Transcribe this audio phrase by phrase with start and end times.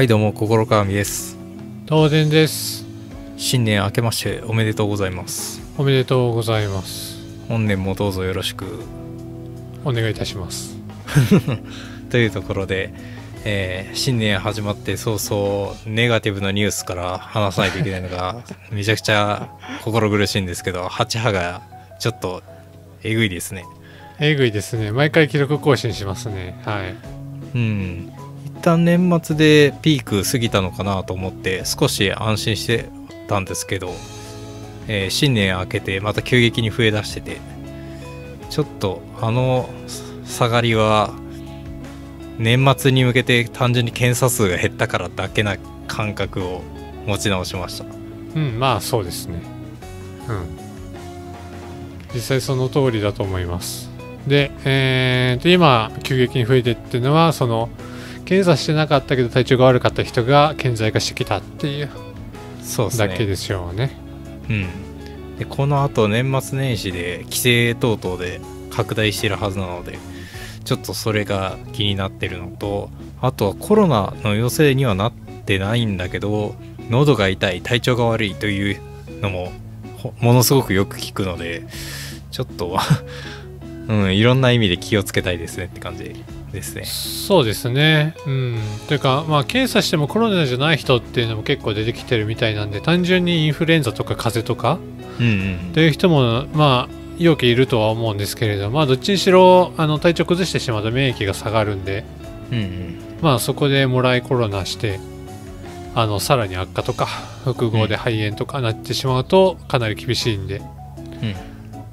[0.00, 1.36] はいどうも心川美です。
[1.86, 2.86] 東電です。
[3.36, 5.60] 新年明けましておめでとうございます。
[5.76, 7.18] おめでとうございます。
[7.48, 8.64] 本年もどうぞよろしく。
[9.84, 10.74] お願いいたします。
[12.08, 12.94] というところで、
[13.44, 18.42] えー新年始まって早々ネガティブなニュースから話さないといけないのが
[18.72, 19.50] めちゃくちゃ
[19.84, 21.60] 心苦しいんですけど8波が
[21.98, 22.42] ちょっと
[23.02, 23.66] えぐいですね。
[24.18, 24.92] えぐいですね。
[24.92, 26.58] 毎回記録更新しますね。
[26.64, 26.94] はい。
[27.54, 28.12] うん。
[28.16, 28.19] 一
[28.60, 32.88] 旦年末でピーク過ぎたのかなと思って少し安心して
[33.28, 33.94] たんですけど、
[34.88, 37.38] えー新年明けてまた急激に増えだしてて
[38.50, 39.68] ちょっとあの
[40.24, 41.12] 下がりは
[42.38, 45.56] 年末に向けて単純に検査数が減ったからだけな
[45.86, 46.62] 感覚を
[47.06, 47.84] 持ち直しました。
[47.84, 49.40] うんまあそうですね。
[50.28, 50.58] うん。
[52.14, 53.90] 実際その通りだと思います。
[54.26, 57.68] でえーと今急激に増えてっていうのはその
[58.30, 61.90] 検査してなかったけど体調が悪かった人が顕在化してきたっていう。
[62.62, 63.90] そうだけでしょうね。
[64.48, 69.98] うん、でこのあと年末年始で規制等々で拡大してるはずなので
[70.64, 76.54] ちょっとそれが気になってるのとあとはコロナの陽性にはなってないんだけど
[76.88, 78.80] 喉が痛い体調が悪いという
[79.20, 79.50] のも
[79.98, 81.66] ほものすごくよく聞くので
[82.30, 82.78] ちょっと
[83.88, 86.14] うんいろんな意味で気をつけたいですねって感じ
[86.50, 88.14] ですねそうですね。
[88.26, 88.58] うん。
[88.88, 94.78] というか、まあ、検査してもコロナじゃない人っていうのも結構出てきてるみたいなんで、単純にインフルエンザとか風邪とか
[95.20, 102.04] うんうんという人も、まあ、よくいるとは思うんですけれど、まあ、どっちにしろあの体調崩してしまうと免疫が下がるんで、
[102.50, 104.98] うんうんまあ、そこでもらいコロナして、
[105.94, 107.06] あのさらに悪化とか
[107.44, 110.62] 複合で肺炎とかなってしまうとかなり厳しいんで、
[111.22, 111.34] うん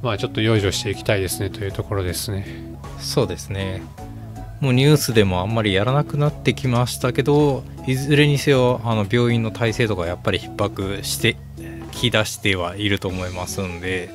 [0.01, 2.45] まあちょっと養生していきたいですねというところですね。
[2.99, 3.81] そうですね
[4.59, 11.37] もうニュースでもあんまりやらなくなってきましたけどいずれにせよあの病院の体制とかやっぱり逼迫して
[11.91, 14.09] き出してはいると思いますんで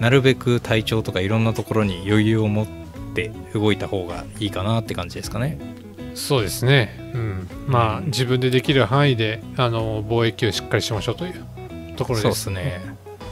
[0.00, 2.66] なるべく体調とかいろんなところに余裕を持っ
[3.14, 5.58] て動いた方がいいかなって感じですかね。
[6.14, 12.80] そうですね、うん、まあ自分でできる範囲であの貿易をしっかりしましょうというところそうでですすね。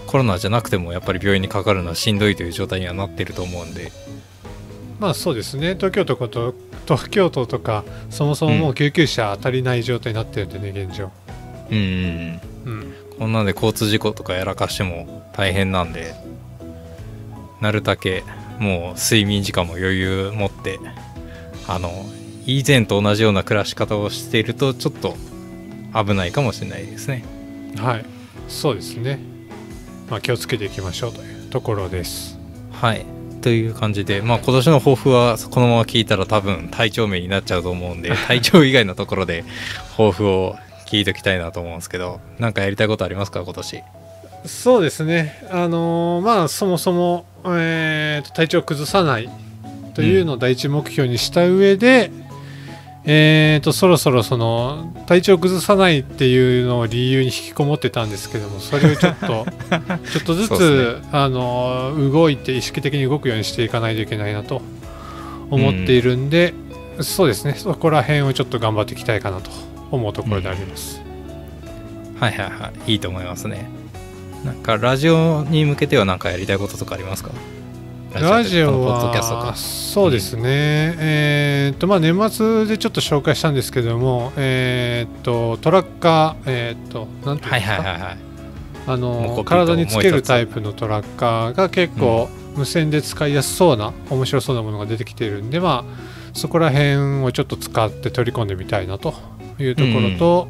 [0.06, 3.90] コロナじゃなくてもやっぱり病院にかかるのはしんどいという状態にはなってると思うんで
[4.98, 5.74] まあそうですね。
[5.74, 6.54] 東京都と
[6.86, 11.10] 東京都とかそもそももう救急車足りない状態になってるんでね現状、
[11.70, 12.72] うんうんうん。
[12.72, 16.14] うん、こんなんで交通事故とかやらかしても大変なんで
[17.60, 18.24] なるだけ
[18.58, 20.78] もう睡眠時間も余裕持って
[21.68, 21.90] あの
[22.46, 25.16] 以前と同じような暮らし方をしているとちょっと
[25.92, 27.24] 危ないかもしれないですね。
[27.76, 28.04] はい。
[28.48, 29.18] そうですね。
[30.08, 32.38] まあ気をつけていきましょうというところです。
[32.70, 33.15] はい
[33.46, 39.44] という感じでまあ今年の抱負はこのまま聞いたら多分体調面になっちゃうと思うんで 体調以外のところで
[39.92, 43.84] 抱負を聞いときたいなと思うんですけどなんかやりたいことありますか今年？
[44.46, 45.40] そうですね。
[45.48, 49.28] あのーまあそもそも、えーと体調を崩さない
[49.94, 52.10] というのを第一目標にした上で、
[53.08, 59.26] えーとそろそろその体調を崩さないっていうのを理由に引きこもってたんですけどもそれをちょっと
[60.12, 64.60] ちょっとずつ、であのー動いて意識的に動くようにしていかないといけないなと
[65.50, 66.52] 思っているんで、
[67.00, 67.54] そうですね。
[67.56, 69.50] そこら辺をちょっと頑張っていきたいかなと
[69.92, 71.00] 思うところであります。
[72.18, 72.92] はいはいはい。
[72.92, 73.68] いいと思いますね。
[74.44, 77.30] なんかラジオに向けては何かやりたいこととかありますか？
[78.20, 80.42] ラジオはかそうですね、
[80.98, 88.26] えーっとまあ年末でちょっと紹介したんですけどもえーっとトラッカーえーっとなんていうんはいですか、はいはいはい
[88.88, 95.84] あの体につけるタイプのトラッカーが結構無線で使いやすそうな面白そうなものが出てきているんでまあ
[96.34, 99.14] そこら辺をちょっと使って取り込んでみたいなと
[99.58, 100.48] いうところと、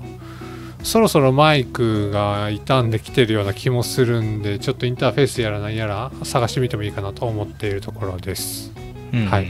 [0.86, 8.72] そろそろマイクが傷んできてるような気もするんでちょっとインターフェースやらないやら探してみてもいいかなと思っているところです。
[9.12, 9.26] うん。
[9.26, 9.48] はい。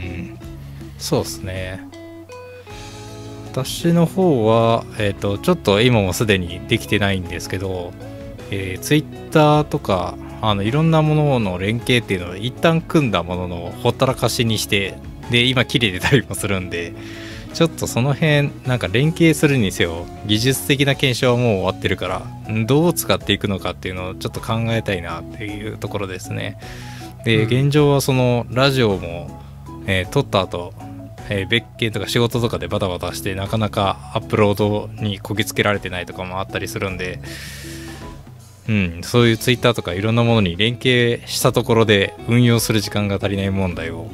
[0.97, 1.87] そうですね。
[3.51, 7.93] 私の方は、えー、とちょっと今もすでにできてないんですけど、
[8.49, 14.97] えー、Twitter とかあのいろんなものの連携っていうのを一旦組んだもののほったらかしにして
[15.29, 16.93] で今切れてたりもするんで
[17.57, 26.59] ちょっとその辺なんか連携するにせよ技術的な検証はもう終わってるからんどう使っていくのかっていうのをちょっと考えたいなっていうところですね。
[27.25, 27.65] で、うん。
[27.65, 29.41] 現状はそのラジオも、
[29.87, 30.71] えー撮った後、
[31.29, 37.19] えー別件とか仕事とかでバタバタしてなかなかアップロードにこぎつけられてないとかもあったりするんで
[38.69, 44.11] うん、そういうツイッターとかいろんなものに連携したところで運用する時間が足りない問題を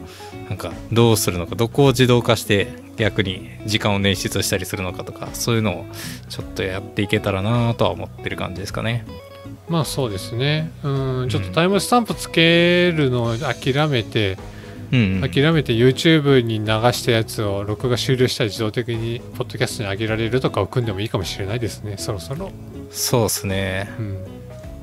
[0.48, 5.86] なんかどうするのかどこを自動化して逆に時間を捻出したりするのかとかそういうのを
[6.30, 9.06] ちょっとやっていけたらなとは思ってる感じですかね。
[9.70, 10.72] まあそうですね。
[10.84, 14.38] うんちょっとタイムスタンプつけるのを諦めて、
[14.92, 22.52] うん、うん、諦めて YouTube に流したやつを録画終了したら自動的にポッドキャストに上げられるとかを組んでもいいかもしれないですねそろそろ。
[22.92, 23.90] そうですね。
[23.98, 24.34] うん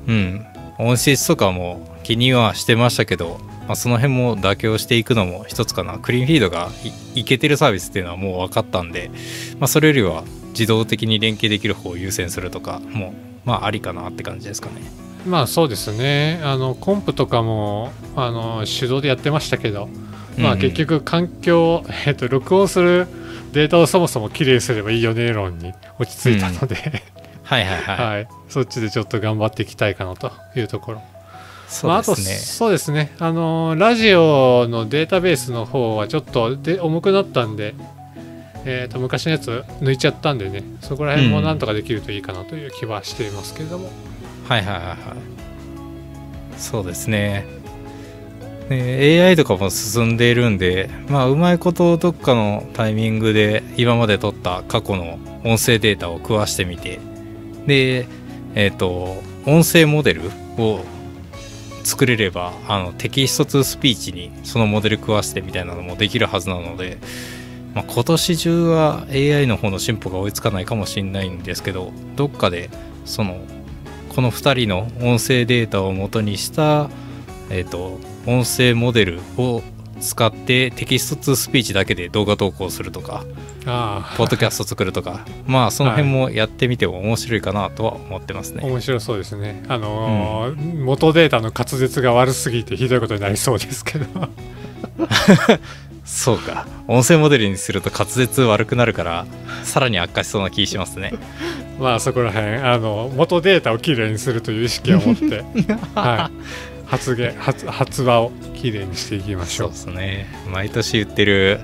[0.07, 0.45] うん。
[0.79, 5.99] 音質とかも気にはしてましたけど、まあ、その辺も妥協していくのも一つかな。
[5.99, 6.69] クリーンフィードが
[7.15, 9.11] いいけてるサービスっていうのはもう分かったんで、
[9.59, 13.13] まあ、それよりは自動的に連携できる方を優先するとかも
[13.45, 14.81] まあありかなって感じですかね。
[15.25, 16.39] まあそうですね。
[16.43, 19.87] あのコンプとかもあの手動でやってましたけど、
[20.37, 23.07] まあ結局環境、 えっと、録音する
[23.53, 27.03] データをそもそもきれいにすればいいよね論に落ち着いたので、
[27.43, 31.01] はいはいはい、 はい、そっちでちょっと頑張っていきたいかなというところ。
[31.71, 33.15] そうまあ、あとですね、そうですね。
[33.17, 37.75] あのラジオのデータベースの方はちょっとで重くなったんで、
[38.65, 43.89] えー、と昔のやつ抜いちゃったんでねそこら辺もなんとかできるといいかなという気はしていますけれども、
[44.49, 44.97] はいはいはいはい。
[46.57, 47.45] そうですね。
[48.69, 56.99] ね AI とかも進んでいるんでまあうまいことどっかのタイミングで今まで撮った過去の音声データを食わしてみて
[57.65, 58.07] で
[58.55, 60.23] えっ、と音声モデル
[60.57, 60.83] を
[61.83, 66.97] 作れればあのテキスト2スピーチにそのモデル食わせてみたいなのもできるはずなので、
[67.73, 72.69] まあ、今年中は AI の方の進歩が追いつかないかもしれないんですけどどっかで
[73.05, 73.39] その
[74.09, 76.89] この2人の音声データを元にした、
[77.49, 79.61] えー、と音声モデルを
[80.01, 83.23] 使ってテキストツースピーチだけで動画投稿するとか
[83.65, 88.67] あポッドキャスト作るとかまあその辺もやってみても面白いかなとは思ってますあね。
[88.67, 89.63] 面白そうですね。
[89.67, 94.05] あのー元データの滑舌が悪すぎてひどいことになりそうですけど。
[96.03, 96.67] そうか。
[96.87, 99.25] 音声モデルにすると滑舌悪くなるから
[99.63, 101.13] さらに悪化しそうな気しますね。
[101.79, 105.43] まあそこら辺あの元データをきれいにするという意識を持って、
[105.95, 109.67] はい、発言発発話をきれいにしていきましそう。
[109.67, 110.27] ょうですね。
[110.51, 111.61] 毎年言ってる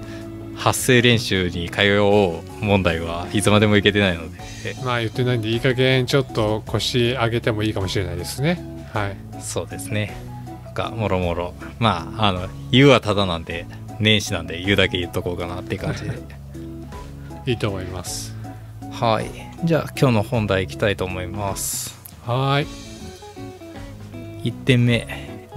[0.56, 4.38] 発声練習に通おう問題はいつまでもいけてないので。
[4.86, 8.58] まあ言ってないんでいい加減ちょっと腰上げてもいいかもしれないですね。
[8.94, 9.18] はい。
[9.42, 10.16] そうですね。
[10.64, 11.54] なんかもろもろ。
[11.78, 13.66] まああの言うはただなんで
[14.00, 16.12] 年始なんで言うだけ言っとこうかなっていう感じで。
[17.52, 18.34] いいと思います。
[18.94, 19.26] はい。
[19.66, 21.98] じゃあ今日の本題いきたいと思います。
[22.26, 22.87] はーい
[24.48, 25.06] 1点目。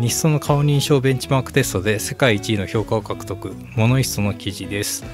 [0.01, 3.55] 日ソの顔認証ベンチマークテストで世界一位の評価を獲得。
[3.77, 5.05] モノイストの記事です。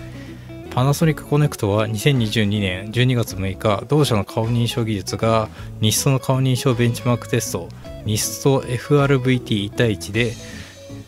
[0.70, 5.48] パナソニックコネクトは2022年12月6日同社の顔認証技術が
[5.80, 7.68] 日ソの顔認証ベンチマークテスト
[8.04, 10.32] 日ソ FRVT1 対1で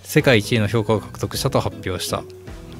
[0.03, 2.23] 世界一位の評価を獲得したと発表した。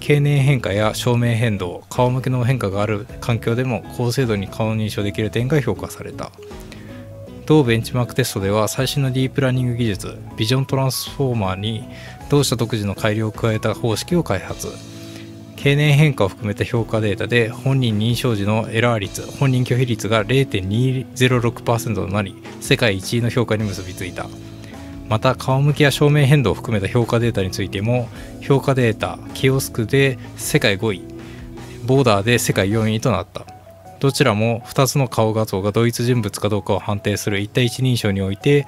[0.01, 6.31] 経年変化や照明変動顔向けの変化がある環境でも高精度に顔認証できる点が評価された。
[7.49, 11.89] 同ベンチマークテストでは最新のディープラーニング技術ビジョントランスフォーマーに
[12.29, 14.69] 同社独自の改良を加えた方式を開発。
[15.57, 24.27] 経年変化を含めた評価データで本人認証時のエラー率本人拒否率が0.206%となり世界1位の評価に結びついた。
[25.09, 28.11] また顔向きや照明変動を含めた評価データについても
[28.43, 31.03] 評価データキオスクで世界5位
[31.87, 33.58] ボーダーで世界4位となった。
[34.01, 38.67] どちらも2つの顔画像が同一人物かどうかを判定する1対1認証において、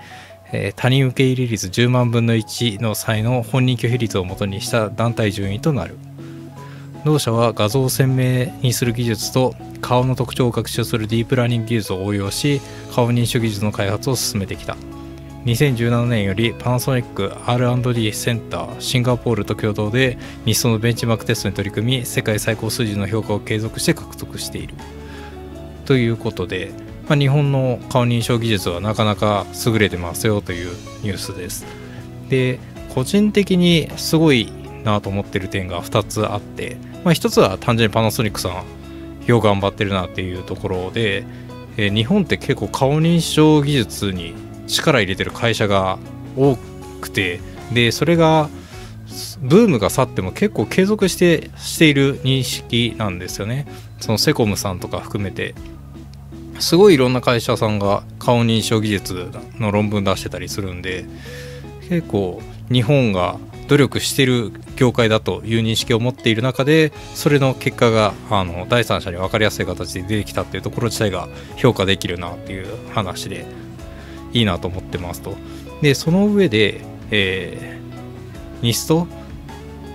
[0.53, 5.97] えー他人受け入れ率10万分の1の際の本人拒否率をもとにした団体順位となる。
[7.05, 12.61] 同社は画像を鮮明にする技術と顔の特徴を学習するディープラーニング技術を応用し
[12.95, 14.77] 顔認証技術の開発を進めてきた。
[15.47, 24.75] 2017年よりパナソニック R&D センターシンガポールと共同で日ソのベンチマークテストに取り組み世界最高数字の評価を継続して獲得している。
[25.91, 26.71] ということで、
[27.09, 30.71] まあ、日本の顔認証技術はなかなか優れてますよという
[31.03, 31.67] ニュースです。
[32.29, 32.61] で
[32.95, 34.53] 個人的にすごい
[34.85, 38.65] なと思ってる点が2つあって、まあ、1つは単純にパナソニックさん
[39.27, 41.25] よう頑張ってるなっていうところで、
[41.77, 44.35] えー日本って結構顔認証技術に
[44.69, 45.99] 力入れてる会社が
[46.37, 46.57] 多
[47.01, 47.41] くて
[47.75, 48.49] でそれが
[49.41, 53.67] ブームが去っても結構継続してしている認識なんですよね。
[53.99, 55.57] そのセコムさんとか含めて。
[56.61, 61.05] すごいいろんな会社さんが顔認証技術の論文出してたりするんで
[61.89, 62.41] 結構
[62.71, 63.39] 日本が
[63.69, 73.47] 努力してる業界だという認識を持っている中でそれの結果があの第三者に分かりやすい形で出てきたっていうところ自体が評価できるなっていう話で
[74.33, 75.37] いいなと思ってますと。
[75.83, 79.07] でその上で、えー、ニスト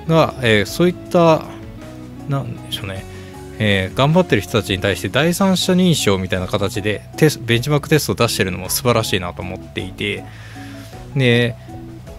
[0.07, 1.43] が、えーそういった
[2.29, 3.14] なんでしょうね。
[3.59, 10.23] えー頑張ってる人たちに対して第三者認証みたいな形でテスベンチマークテストを出してるのも素晴らしいなと思っていて
[11.15, 11.55] で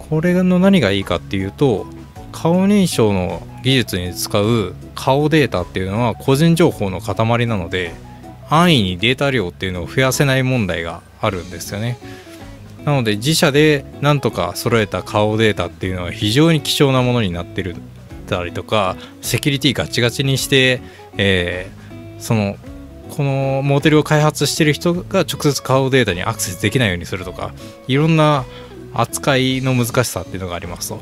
[0.08, 1.86] これの何がいいかっていうと
[2.32, 7.92] 顔認証の技術に使う顔データっていうのは個人情報の塊なので
[8.48, 11.98] 安易にデータ量っていうのを増やせない問題があるんですよね。
[12.84, 17.74] なので自社でなんとか揃えた顔データっていうのは非常に貴重なものになってる
[18.26, 20.80] たりとかセキュリティガチガチにして、
[21.16, 21.86] えー
[22.18, 22.56] その
[23.10, 27.52] このモデルを開発してる人が直接顔データにアクセスできないようにするとか
[27.86, 28.44] いろんな
[28.94, 30.98] 扱いの難しさっていうのがありますと。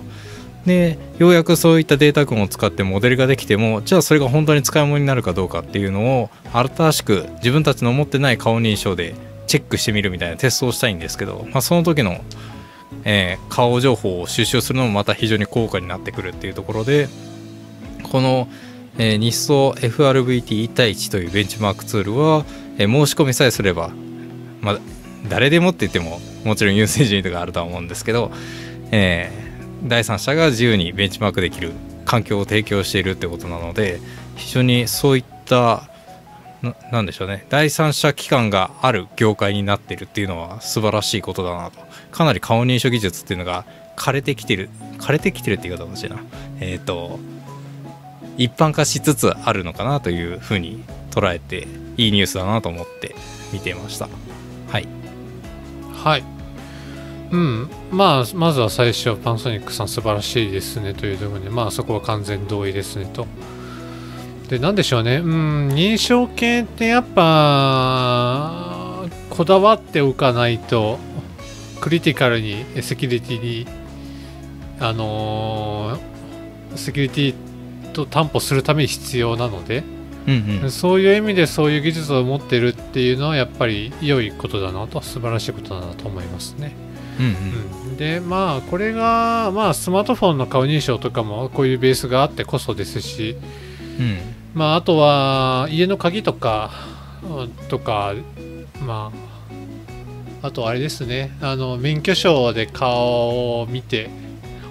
[0.67, 9.15] でようやくそういったデータ群を使ってモデルができてもじゃあそれが本当に使い物になるかどうかっていうのを新しく自分たちの持ってない顔認証で
[9.47, 12.19] チェックしてみるみたいなテストをしたいんですけど、まあ、その時の、
[13.05, 17.09] えー顔情報を収集するのもまた非常に高価になってくるっていうところで
[18.03, 18.49] この、
[18.99, 22.45] えー日総 FRVT1 対1というベンチマークツールは、
[22.79, 23.91] えー申し込みさえすれば、
[24.61, 24.79] まあ、
[25.29, 28.31] 誰でもって言ってももちろん優先順位とかあるとは思うんですけど、
[28.91, 29.45] えー
[29.87, 31.73] 第三者が自由にベンチマークできる
[32.07, 34.01] 環境を提供しているってことなので
[34.37, 35.91] 非常にそういった
[36.65, 37.47] ななんでしょうね。
[37.49, 41.81] 第三者機関がある業界になってるっていうのは素晴らしいことだなと。
[42.11, 43.65] かなり顔認証技術っていうのが
[43.97, 46.17] 枯れてきてる枯れてきてるって言い方欲しいな。
[46.61, 47.19] えっ、と
[48.37, 53.15] 一般化しつつあるのかなというふうに捉えていいニュースだなと思って
[53.53, 54.09] 見てました。
[54.69, 54.89] はい。
[55.93, 56.25] はい。
[57.31, 63.27] うん、まあまずは最初パナソニックさん素晴らしいですねというところでまあそこは完全同意ですねと。
[64.55, 65.17] でなんでしょうね。
[65.17, 70.99] うん認証系ってやっぱこだわっておかないと
[71.81, 73.67] クリティカルにセキュリティに
[74.79, 77.35] あのーセキュリティ
[77.93, 79.83] と担保するために必要なので、
[80.27, 80.71] うんうん。
[80.71, 86.75] そういう意味でそういう技術を持ってるっていうのはやっぱり良いことだなと素晴らしいことだなと思いますね。
[87.19, 87.97] うんうん。
[87.97, 93.37] でまあこれが、まあ、スマートフォンの顔認証とかもこういうベースがあってこそですし、
[93.99, 96.71] うんうんまあ、あとは家の鍵とか
[97.23, 98.15] うんとか
[98.87, 99.13] ま
[100.43, 101.37] ああとあれですね。
[101.41, 104.11] あの免許証で顔を見て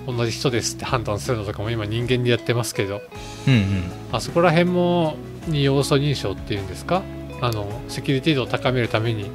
[0.08, 3.02] 同じ人ですって判断するのとかも今人間でやってますけど。
[3.48, 3.84] うんうん。
[4.12, 7.02] あそこら辺も二要素認証っていうんですか？
[7.42, 9.30] あのセキュリティ度を高めるために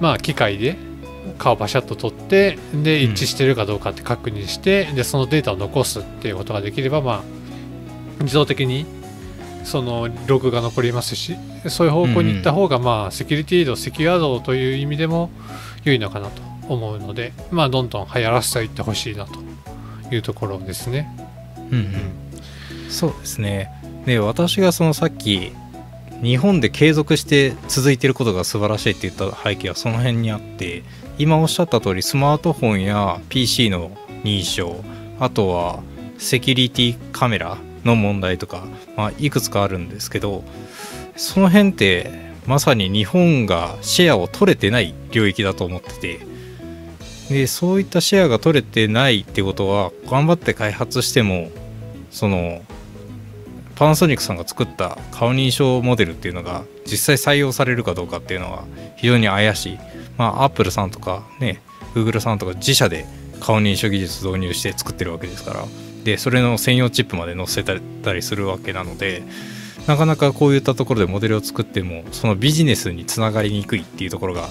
[0.00, 0.76] まあ機械で
[1.38, 3.12] 顔バシャッと取ってでうん。
[3.12, 7.22] 一致してるかどうかって確認して、でそのデータを残すっていうことができればまあ
[8.20, 8.86] 自動的に
[9.64, 11.36] そのログが残りますし
[11.68, 15.30] そういう方向に行った方がまあセキュリティ度セキュア度という意味でも
[15.84, 19.40] 良いのかなと思うのでまあどんどん流行らせていってほしいなと
[20.14, 21.08] いうところですね。
[21.70, 22.90] うんうん。
[22.90, 23.70] そうですね。
[24.06, 25.52] で私がそのさっき
[26.22, 30.82] 日本で継続して続いていることが素晴らしいって言った背景はその辺にあって
[31.18, 33.90] 今おっしゃった通りスマートフォンや PC の
[34.24, 34.82] 認証
[35.18, 35.82] あとは
[36.18, 38.64] セキュリティカメラの問題とか、
[38.96, 40.44] まあ、いくつかあるんですけど
[41.16, 46.20] その辺ってまさに日本がシェアを取れてない領域だと思ってて
[47.28, 51.50] でそういったシェアが取れてないってことは頑張って開発しても
[52.10, 52.62] その
[53.76, 58.64] パナソニックさんが作った顔認証モデルっていうのが実際採用されるかどうかっていうのは
[58.96, 59.78] 非常に怪しい。
[60.18, 61.62] まあアップルさんとかね
[61.94, 63.06] Google さんとか自社で
[63.40, 65.64] 顔認証技術導入して作ってるわけですから
[66.04, 69.22] でそれの専用チップまで載せたりするわけなので
[69.86, 74.48] なかなかこういったところでモデルを作ってもそのビジネスにつながりにくいっていうところが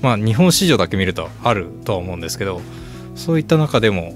[0.00, 2.60] まあ日本市場だけ見るとあるとは思うんですけど
[3.14, 4.14] そういった中でも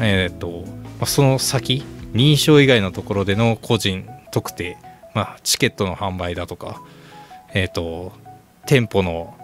[0.00, 0.64] えっ、と、
[0.98, 4.78] まあ、その先認証以外のところでの個人特定、
[5.14, 6.82] まあ、チケットの販売だとか
[7.54, 8.12] えっ、と
[8.66, 9.36] 店舗の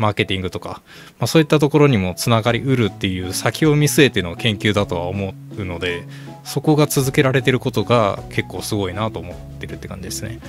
[0.00, 0.82] マーケティングとか、
[1.18, 6.04] まあ、そういったところにもつながりうるっていう先を見据えての研究だとは思うので
[6.42, 10.40] そこが続けられてることが結構すごいなと思ってるって感じですね。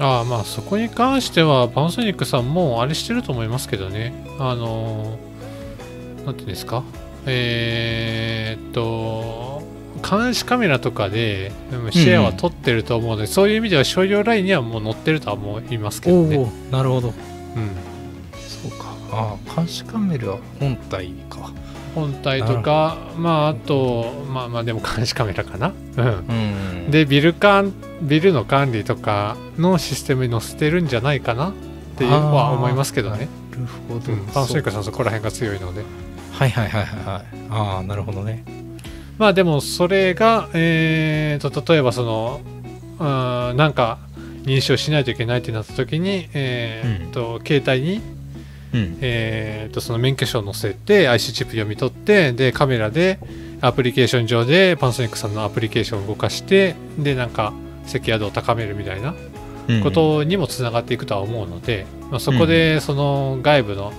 [0.00, 4.12] ああまあそこに関してはパナソニックさんもあれしてると思いますけどね。
[4.38, 6.84] あのーなんていうんですか？
[7.26, 9.62] えーっと
[10.02, 17.08] 監視カメラとかでうんシェアは取ってると思うので、そういう意味では商業ラインにはもう載ってるとは思いますけどね、おなるほど。
[17.08, 17.70] うん、
[19.12, 21.52] ああ監視カメラ本体か。
[21.94, 26.90] 本体とかまああとまあまあでも監視カメラかな、うん、うん。
[26.90, 31.52] でビル管ビルの管理とかのシステムに載せてるんじゃないかなっ
[31.96, 33.28] ていうのは思いますけどね。
[33.50, 35.84] なるほど、うん、パナソニックさんそこら辺が強いので。
[36.32, 37.24] はいはいはいはいはい。
[37.50, 38.42] ああなるほどね。
[39.18, 42.40] まあでもそれが、えー、と例えばその
[42.98, 43.04] う
[43.54, 43.98] んなんか
[44.44, 48.00] 認証しないといけないってなった時に、えーっと携帯に、
[48.72, 48.98] うん。
[49.00, 53.18] えとその免許証を載せて IC チップ読み取ってでカメラで
[53.60, 57.52] アプリケーション上でパナソニックさんのアプリケーションを動かしてでなんか
[57.86, 59.14] セキュア度を高めるみたいな
[59.68, 59.82] うん。
[59.82, 63.92] ことにもつながっていくとは思うので、まあ、そこでその外部の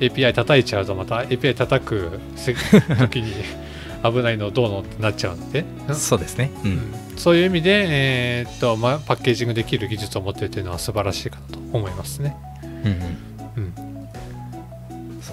[0.00, 3.32] API 叩いちゃうとまた API 叩くせ時に
[4.04, 6.50] 危ないのどうのってなっちゃうので、そうですね。
[6.62, 6.94] うん。
[7.16, 12.36] そういう意味で、えーっとまあ、パッケージングできる技術を持っているというのは素晴らしいかなと思いますね。
[12.62, 13.74] うんうん。
[13.78, 13.93] うん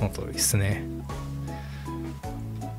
[0.02, 0.84] その通りですね。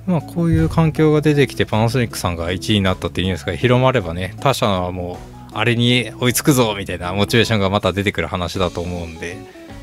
[0.07, 5.21] まあこういう環境が出てきてパナソニックさんが1位になったっていうんですが広まればね他社はも
[5.53, 9.37] うあれに追いつくぞみたいなモチベーションがまた出てくる話だと思うんで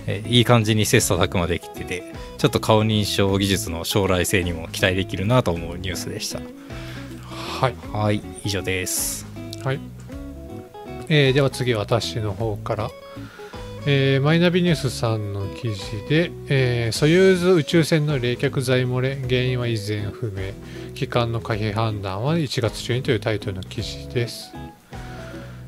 [0.08, 2.04] えいい感じに切磋琢磨できてて
[2.38, 6.42] ちょっと顔認証技術の将来性にも期待できるなと思うニュースでした。
[7.62, 9.26] はい、はい以上です。
[9.64, 9.80] はい。
[11.08, 12.90] えーでは次私の方から、
[13.86, 20.54] えーマイナビニュースさんの記事で、えーソユーズ宇宙船の冷却剤漏れ原因は依然不明。
[21.00, 24.52] 機関の可否判断は1月中にというタイトルの記事です、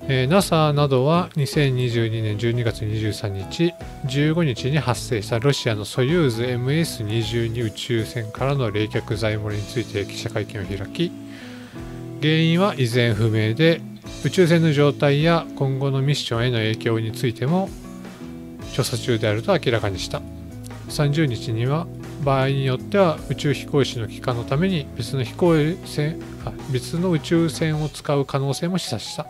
[0.10, 3.74] えー NASA などは2022年12月23日
[4.08, 11.12] 15日に発生したロシアのソユーズ MS22 宇宙船からの冷却剤漏れについて記者会見を開き
[12.20, 13.80] 原因は依然不明で
[14.26, 17.70] 宇宙船の状態や今後のミッションへの影響についても
[18.72, 20.22] 調査中であると明らかにした。
[20.90, 21.88] 30日には
[22.24, 25.54] 場合によっては宇宙飛行士の帰還のために別の飛行
[25.86, 26.20] 船
[26.72, 29.26] 別の宇宙船を使う可能性も示唆した。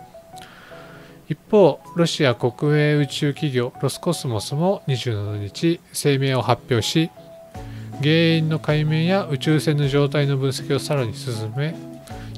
[1.31, 7.09] 一方ロシア国営宇宙企業ロスコスモスも27日声明を発表し
[8.01, 11.73] 原因の解明や宇宙船の状態の分析をさらに進め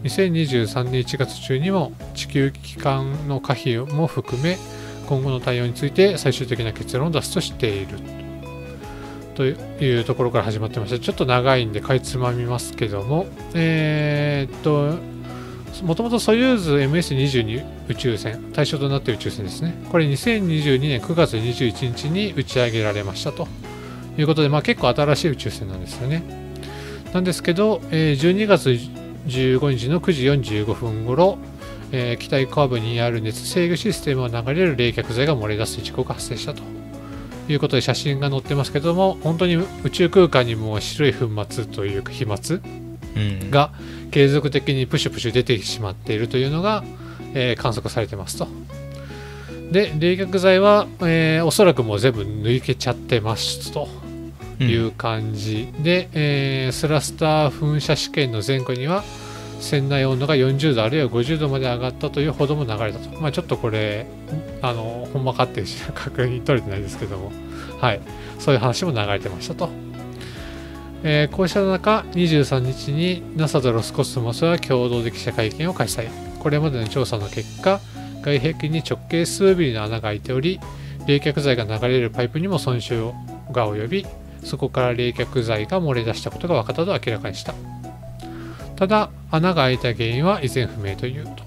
[0.03, 4.60] 2023年1月中にも地球機関の可否も含め
[5.13, 8.00] 今後の対応について最終的な結論を出すとしている。
[9.36, 14.96] というところから始まってましてちょっと長いんでかいつまみますけどもえーっと
[15.81, 19.74] もともとソユーズ MS22 宇宙船対象となっている宇宙船ですね。
[19.92, 23.48] これ2022年9月21日に打ち上げられましたと
[24.20, 26.24] いうことで、まあ、結構新しい宇宙船なんですよね。
[27.11, 28.70] なんですけど、え12月
[29.27, 31.40] 15日の9時45分頃、
[31.94, 36.62] えー機体カーブにある熱制御システムを流れる冷却剤が漏れ出す事故が発生したと
[37.48, 42.38] いうことで写真が載ってますけども本当に宇宙空間にも白い粉末というか飛沫
[43.16, 43.51] うん。
[43.51, 43.72] が
[44.12, 46.84] 継続的にプシュプシュ出てしまっているというのが、
[47.34, 48.48] えー観測されてますと。
[49.72, 53.88] で冷却剤は、えーおそらくもう全部抜けちゃってますと。
[54.60, 55.68] いう感じ。
[55.79, 59.03] で、えースラスター噴射試験の前後には
[59.63, 64.05] 船内温度が40度あるいは50度まで上がったというほども流れたと、まあ、ちょっとこれ
[64.61, 67.31] あのほんまかっていう確認取れてないですけども、
[67.79, 68.01] はい、
[68.39, 69.69] そういう話も流れてましたと。
[71.05, 76.07] えーこうした中、23日に NASA とロスコスモスは共同で記者会見を開催。
[76.39, 77.81] これまでの調査の結果、
[78.21, 80.61] 外壁に直径数ミリの穴が開いており、
[81.05, 83.11] 冷却剤が流れるパイプにも損傷
[83.51, 84.05] が及び、
[84.45, 87.73] そこから冷却剤が漏れ出したことが分かったと明らかにした。
[88.75, 91.44] ただ、穴が開いた原因は依然不明というと。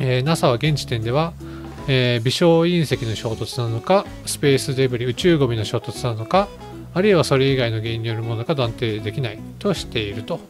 [0.00, 1.32] えー NASA は現時点では、
[1.88, 6.48] えー微小隕石の衝突なのか、スペースデブリ、宇宙ゴミの衝突なのか、
[6.94, 10.40] あるいはそれ以外の原因によるものか断定できないとしていると。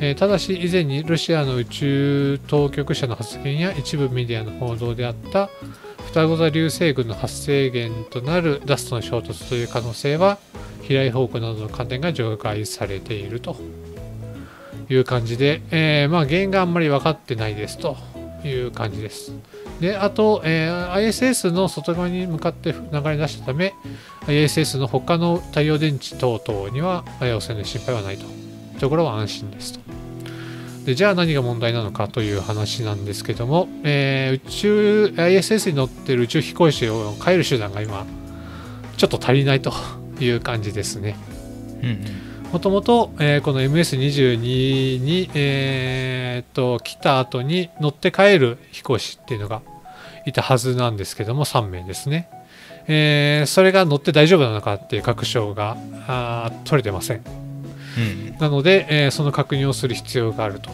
[0.00, 5.50] えーただし、以前にロシアの宇宙当局者の発言や一部メディアの報道であった
[6.08, 10.38] 双子座流星群の発生源となるダストの衝突という可能性は
[10.82, 13.56] 飛来方向などの観点が除外されていると
[14.90, 17.96] いう感じで、えーまあ、原因があんまり分かってないですと
[18.44, 19.32] いう感じです。
[19.80, 23.74] であと、えー ISS の外側に向かって流れ出したため
[24.26, 28.24] ISS の他の太陽電池等々には汚染の心配はないと
[28.80, 29.80] ところは安心ですと。
[30.84, 38.06] でじゃあ何が問題なのかという話なんですけども、えー宇宙 ISS に乗ってる宇宙飛行士を帰る手段が今
[38.96, 39.72] ちょっと足りないと
[40.18, 41.16] いう感じですね。
[41.82, 44.36] うんうんもともと、えーこの MS22
[44.98, 49.60] に、えーっと来た後に乗って帰る飛行士っていうのが
[50.24, 52.28] いたはずなんですけども3名ですね、
[52.86, 57.22] えーそれが乗って大丈夫なのかっていう確証があー取れてません。
[57.98, 58.36] うん。
[58.38, 60.70] なので、えーその確認をする必要があると。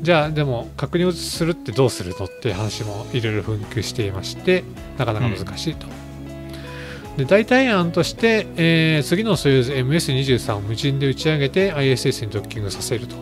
[0.00, 4.62] じゃあでも確認をするってどうするのっていう話もいろいろ紛糾していまして
[4.96, 5.88] なかなか難しいと、
[7.18, 13.16] で代替案として、えー次のソユーズ MS23 を無人で打ち上げて ISS にドッキングさせると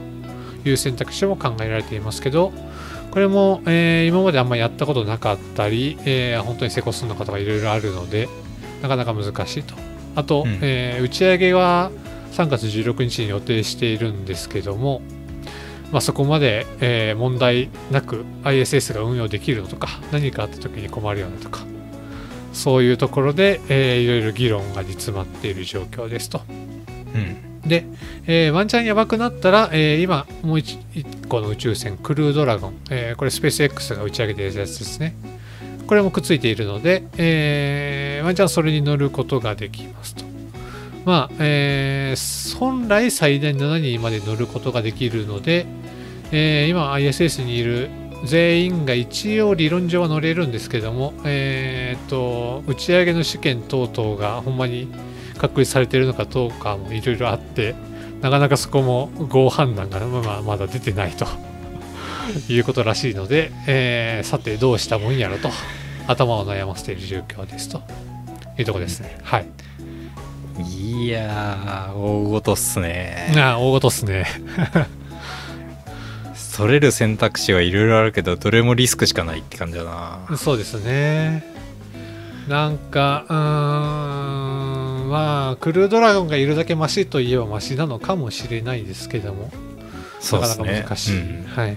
[0.69, 2.55] いう選択肢も考えられていますけどこ
[3.13, 8.29] これも、えー今まであんまりやったことなかったり、えー本当に成功するのかとかいろいろあるので
[8.83, 9.75] なかなか難しいと。
[10.15, 10.59] あと、うん。
[10.61, 11.91] えー打ち上げは
[12.33, 15.01] 3月16日に予定しているんですけども、
[15.91, 21.65] まあ、そこまで、えー問題なく ISS が運用できるのとか何かあった時に困るようなとか
[22.57, 26.41] そういうところで、えーいろいろ議論が煮詰まっている状況ですと。
[26.49, 27.69] うん。
[27.69, 27.85] で、
[28.27, 35.15] えーワンチャンやばくなったら、えー今もう一一個の宇宙船クルードラゴン、えーこれスペース X が打ち上げているやつですね。
[35.87, 40.25] これもくっついているので、えーワンチャンそれに乗ることができますと。
[41.05, 45.67] まあ、えー本来最大7人まで乗ることができるので、
[46.33, 47.91] えー今 ISS にいる
[48.25, 54.89] 全員が一応理論上は乗れるんですけども、えー、と打ち上げの試験等々がほんまに
[55.39, 57.75] 確立されているのかどうかもいろいろあって
[58.21, 61.27] なかなかそこも合判断が、まあ、まだ出てないと
[62.49, 65.51] いうことらしいので、えーさてどうしたもんやろと
[66.09, 67.83] 頭を悩ませている状況ですと
[68.59, 69.19] いうところですね。
[69.23, 69.47] はい。
[70.59, 74.25] いやー大ごとっすねああ大ごとっすね。
[76.57, 81.45] 取れる選択肢はいろいろあるけどどれもリスクしかないって感じだなそうですね。
[82.49, 89.57] なんか、うーん、まあ、クルードラゴンがいるだけマシといえばマシなのかもしれないですけども、なか
[90.21, 91.21] そうですねなか難しい。
[91.21, 91.77] うんはい。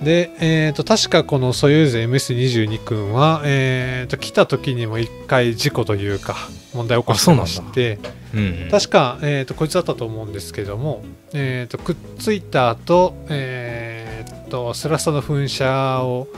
[0.00, 6.36] で、えー、と確かこのソユーズ MS22 君は、えー、と来た時にも一回事故というか
[6.74, 7.98] 問題を起こしてまして
[8.34, 11.02] うん確か、えー、とこいつだったと思うんですけども、
[11.32, 16.28] えー、とくっついた後、えー、とスラストの噴射を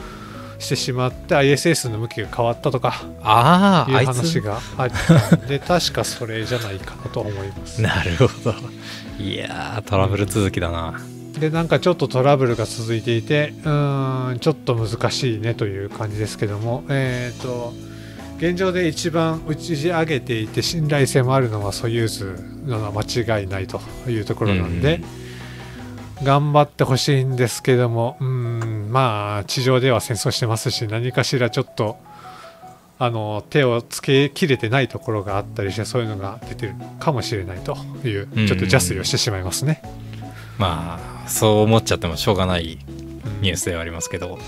[0.59, 7.83] してしまって ISS の向きが変わったとかあああいつ話があったんで 確かそれじゃないかなと思います。
[7.83, 8.55] なるほど。
[9.19, 11.01] いやートラブル続きだな。
[11.39, 17.75] でなんかちょっとトラブルが続いていてうーんちょっと難しいねという感じですけどもえっ、と
[18.43, 25.01] 現状で一番打ち上げていて信頼性もあるのはソユーズなのは間違いないというところなんで、
[26.25, 31.99] 頑張ってほしいんですけどもうーんまあ地上では戦争してますし何かしらちょっと
[32.99, 39.81] あの手をつけきれてないところがあったりしてそういうのが出てるかもしれないといううんちょっと邪推をしてしまいますね。
[40.59, 42.81] まあそう思っちゃってもしょうがない
[43.25, 44.39] うんニュースではありますけど、う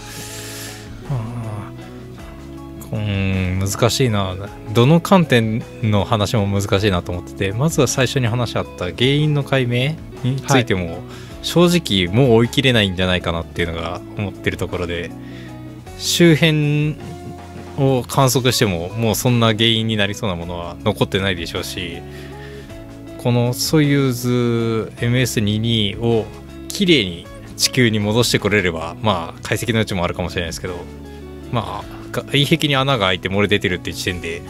[2.97, 4.37] ーん難しいな。
[4.73, 11.03] どの観点の話も難しいなと思っててまずは最初に話し合った原因の解明についても、
[11.45, 15.11] 正直もう追い切れないんじゃないかなっていうのが思ってるところで
[15.99, 16.97] 周辺
[17.79, 22.01] を観測してももうそんな原因になりそうなものは残ってないでしょうし
[23.19, 26.25] このソユーズ MS22 を
[26.69, 27.27] きれいに
[27.57, 30.77] 地球に戻してこれればまあ解析の余地もあるかもしれないですけど
[31.53, 34.43] まあ外壁に穴が開いて漏れ出てるっていう時点で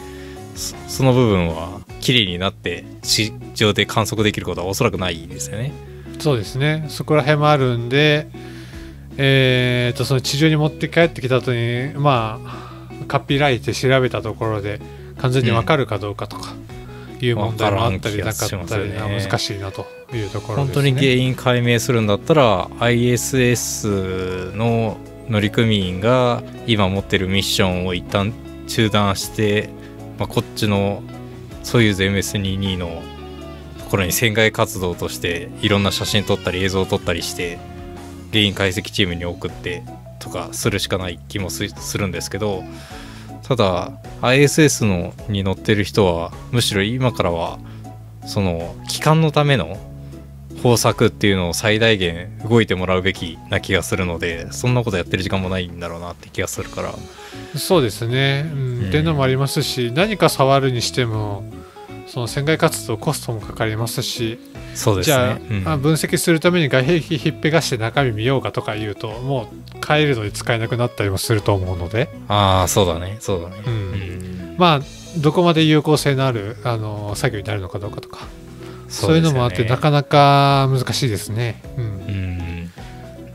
[0.55, 5.71] そその部分はきれいになって地上で観測できることはおそらくないですよね。
[6.19, 8.27] そうですねそこら辺もあるんで
[9.17, 14.81] えー、とその地上に持って帰ってきた後にまあカピライて調べたところで
[15.17, 16.53] 完全にわかるかどうかとか
[17.21, 20.91] いう問題もあったりなかったり難しいなというところ本ですね。
[20.91, 24.97] 当に原因解明するんだったら ISS の
[25.29, 28.33] 乗組員が今持ってるミッションを一旦
[28.67, 29.69] 中断して、
[30.19, 31.03] まあ、こっちの
[31.63, 33.01] ソユーズ MS22 の
[33.79, 37.57] ところに船外活動としていろんな写真撮ったり映像を撮ったりして
[38.31, 39.83] 原因解析チームに送って
[40.19, 41.63] とかするしかない気もす
[41.97, 42.63] るんですけど
[43.43, 47.59] ただ ISS のに乗ってる人はむしろ今からは
[48.25, 49.77] その帰還のための
[50.65, 56.95] 方策っていうのを最大限動いてもらうべきな気がするのでそんなことやってる時間もないんだろうなって気がするから。
[57.55, 58.59] そうですね、うん。
[58.59, 58.87] うん。
[58.87, 61.43] っていうのもありますし何か触るにしても
[62.07, 64.39] その船外活動コストもかかりますし
[64.73, 65.67] そうですじゃあ,、ねうん。
[65.67, 73.17] あ分析するために外壁ひっぺがして中身見ようかとか言うともう帰るのに使えなくなったりもすると思うので、ああそうだね。
[73.19, 73.57] そうだね。
[73.67, 73.73] うん。
[73.73, 74.55] うん。
[74.57, 74.81] まあ
[75.19, 78.27] どこまで有効性のあるあの作業になるのかどうかとか
[78.95, 81.61] そういうのもあってなかなか難しいですね。
[81.77, 81.83] うん。
[81.83, 82.71] うん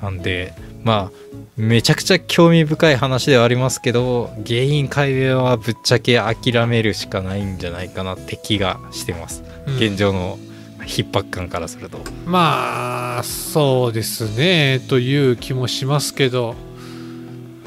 [0.02, 9.76] なんでまあめちゃくちゃ興味深い話ではありますけど原因解明はぶっちゃけ諦めるしかないんじゃないかなって気がしてます、うん。
[9.76, 10.38] 現状の
[10.80, 11.98] 逼迫感からすると。
[12.24, 16.54] まあそうですねという気もしますけど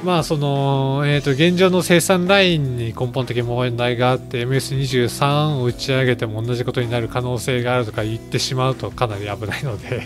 [0.04, 10.06] まあその、えー、と現状の生産ラインに根本的問題があって MS23 を打ち上げても同じことになる可能性があるとか言ってしまうとかなり危ないので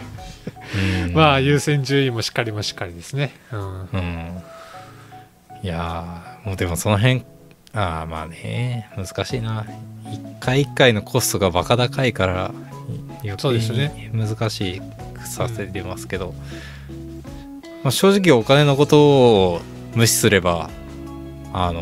[1.05, 1.13] うん。
[1.17, 3.31] まあ優先順位もしっかりもしっかりですね。
[3.51, 3.89] うん。
[3.93, 4.43] うん。
[5.63, 7.23] いやーもうでもその辺
[7.73, 9.65] ああまあね難しいな。
[10.11, 12.51] 一回一回のコストがバカ高いから
[13.23, 14.11] 余そうです計ね。
[14.13, 14.81] に難し
[15.15, 16.33] くさせてますけど、
[17.83, 19.61] まあ、正直お金のことを
[19.97, 20.69] 無視すれば
[21.53, 21.81] あの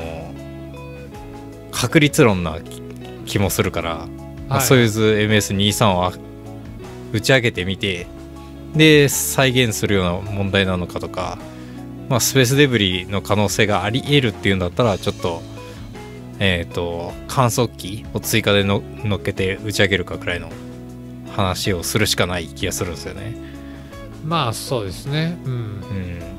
[1.71, 2.81] 確率論な気
[3.25, 4.07] 気もするから、
[4.47, 6.13] まあ、はいソユーズ MS23 を
[7.11, 8.07] 打ち上げてみて
[8.73, 11.37] で再現するような問題なのかとか、
[12.07, 15.41] まあ、スペースデブリの可能性があり得るっていうんだったらちょっと
[16.39, 20.49] えっ、と観測機を追加での乗っけて打ち上げるかくらいの
[21.33, 23.35] 話をするしかない気がするんですよね。
[24.23, 25.37] まあそうですね。
[25.45, 26.34] うんうん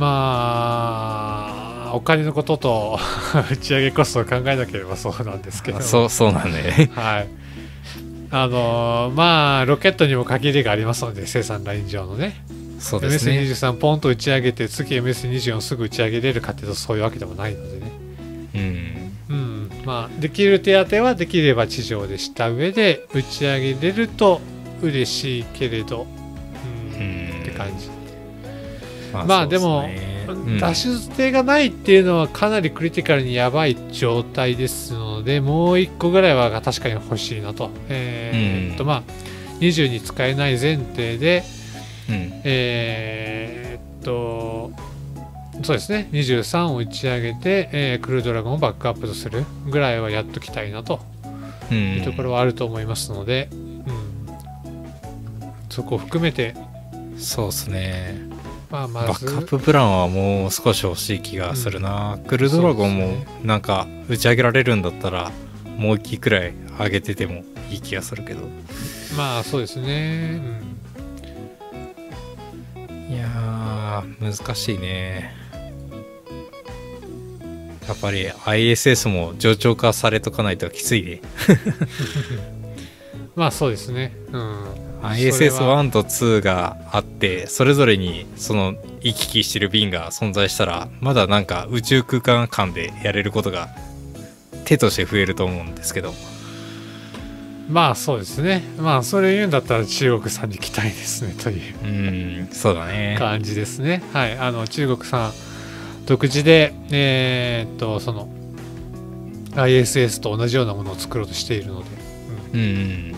[0.00, 2.98] まあお金のことと
[3.50, 5.80] 打ち上げコストを考えなければそうなんですけど。
[5.80, 6.90] そうそうなんでね。
[6.94, 7.28] はい。
[8.32, 12.44] あのーまあロケットにも限りがありますので生産ライン上のね
[12.78, 13.40] そうですね。
[13.40, 17.92] MS23 ポンと打ち上げて次 MS24 すぐ打ち上げれるかっていうとそういうわけでもないのでね
[18.54, 24.40] うんうんまあできる手当てはできれば地上でした上で打ち上げれると
[24.80, 26.06] 嬉しいけれど
[26.94, 27.89] うん、うんって感じ
[29.12, 30.26] ままあでもね。
[30.28, 30.58] うん。
[30.58, 37.70] 脱出艇がないっていうのはかなりクリティカルにやばい状態ですのでもう1個ぐらいは確かに欲しいなと。
[37.88, 38.88] えーっとうん。
[38.88, 39.02] まあ
[39.60, 41.42] 20に使えない前提で
[42.08, 42.40] うん。
[42.44, 44.72] えーっと
[45.62, 46.08] そうですね。
[46.12, 51.00] 23を打ち上げて、えークルードラゴンをバックアップとするぐらいはやっときたいなと。
[51.70, 51.96] うん。
[51.96, 53.90] いうところはあると思いますので、うん。
[55.68, 56.54] そこを含めて、
[57.18, 58.14] そうですね。
[58.70, 65.32] まあ、まずバックアッププランはもう少し欲しい気がするな、クルドラゴンもなんか打ち上げられるんだったら
[65.76, 68.48] もう一機くらい上げててもいい気がするけど。
[69.16, 70.40] まあそうですね、
[73.08, 75.34] いやー難しいね。
[77.88, 81.20] やっぱり ISS も冗長化されとかないときついね。
[81.48, 84.64] うん、まあそうですね、うん、
[85.02, 93.68] ISS1 と2があってそれぞれにその行き来してる便が存在したらまだなんか宇宙空間間でやれることが
[94.64, 96.12] 手として増えると思うんですけど。
[97.68, 98.64] まあそうですね。
[98.78, 101.74] まあそれ言うんだったら中国さんに期待ですねという。
[101.84, 103.16] うんそうだね。
[103.18, 104.02] 感じですね。
[104.12, 105.32] はい、あの中国さん
[106.06, 108.28] 独自で、えーっとその
[109.54, 111.86] ISS と同じようなものを作ろうとしているので、
[112.54, 113.14] うんうん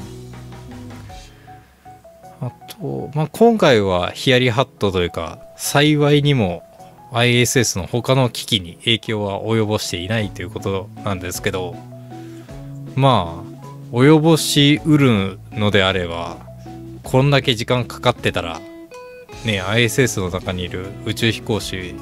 [3.14, 6.64] まあ、今回はヒヤリハットというか幸いにも
[7.12, 11.77] ISS の他の機器に影響は及ぼしていないということなんですけど
[12.97, 13.45] ま
[13.92, 16.38] あ及ぼしうるのであれば
[17.05, 18.59] こんだけ時間かかってたら
[19.45, 21.95] ね ISS の中にいる宇宙飛行士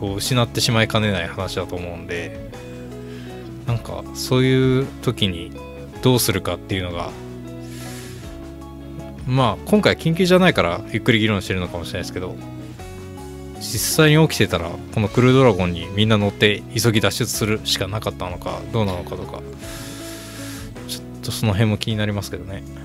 [0.00, 2.50] を失ってしまいかねない話だと思うんで
[3.66, 5.52] なんかそういう時に
[6.02, 7.10] どうするかっていうのが
[9.26, 12.36] まあ今回緊急じゃないからゆっくり議論してるのかもしれないですけど
[13.58, 19.40] 実際に起きてたらこのクルードラゴンにみんな乗って急ぎ脱出するしかなかったのかどうなのかとか
[20.88, 22.62] ちょっとその辺も気になりますけどね。
[22.78, 22.84] うん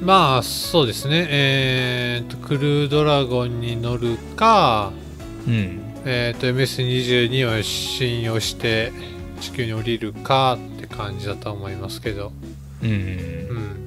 [0.00, 4.92] まあそうですね、えーっとクルードラゴンに乗るか、
[5.46, 5.80] うん。
[6.06, 8.92] えーっと MS22 を信用して
[9.40, 12.32] 地球に降りるかって感じだと思いますけど、
[12.82, 13.79] うん、うん、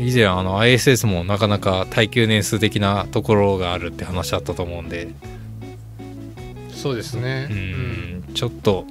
[0.00, 5.08] 以前あの ISS もなかなか耐久年数的なところがあるって話あったと思うんで。
[6.70, 7.48] そうですね。
[7.50, 8.24] うん。
[8.34, 8.86] ちょっと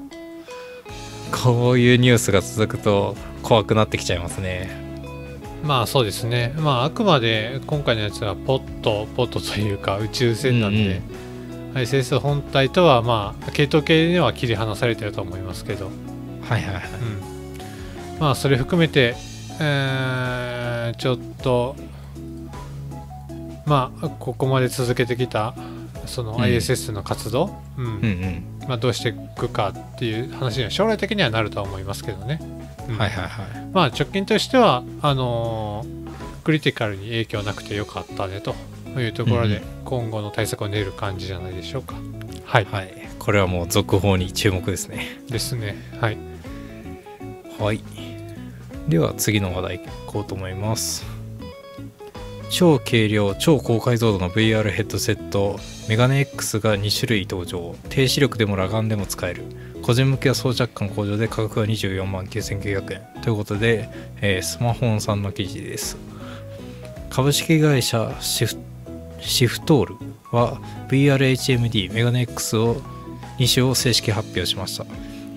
[1.32, 4.70] こういうニュースが続くと怖くなってきちゃいますね。
[5.64, 6.54] まあそうですね。
[6.58, 11.02] まああくまで今回のやつはポット、ポットというか宇宙船なんで、
[11.74, 15.92] ISS 本体とはまあ系統系には切り離されてると思いますけど、
[16.42, 16.84] はいはいはい。
[16.84, 19.16] うん、まあそれ含めて、
[19.60, 20.59] えー
[20.94, 21.76] ちょっと
[23.66, 25.54] まあここまで続けてきた
[26.06, 26.42] そのうん。
[26.42, 27.86] ISS の活動、うん。
[27.86, 28.44] うんうん。
[28.68, 32.40] まあ、どうしていくかっていう話には将来的にはなるとは思いますけどね。
[32.90, 32.98] うん。
[32.98, 33.70] はいはいはい。
[33.72, 36.00] まあ直近としてはあのー
[36.44, 38.56] クリティカルに影響なくてよかったねと
[39.00, 39.64] いうところで、うん。
[39.86, 41.96] 今後の対策を練る感じじゃないでしょうか。
[42.46, 43.10] はい、はい。
[43.20, 45.20] これはもう続報に注目ですね。
[45.30, 45.76] ですね。
[46.02, 46.18] はい。
[47.60, 47.84] はい
[48.90, 51.06] では次の話題いこうと思います。
[52.50, 57.76] 超軽量超高解像度の VR ヘッドセットメガネ X が2種類登場。
[57.90, 59.44] 低視力でも裸眼でも使える。
[59.84, 63.22] 個人向けは装着感向上で価格は24万9900円。
[63.22, 63.90] ということで、
[64.22, 65.98] えー、スマホンさんの記事です。
[67.12, 68.58] 株式会社シフ
[69.22, 69.96] シフトール
[70.32, 72.76] は VRHMD メガネ X を
[73.38, 74.86] 2種を正式発表しました。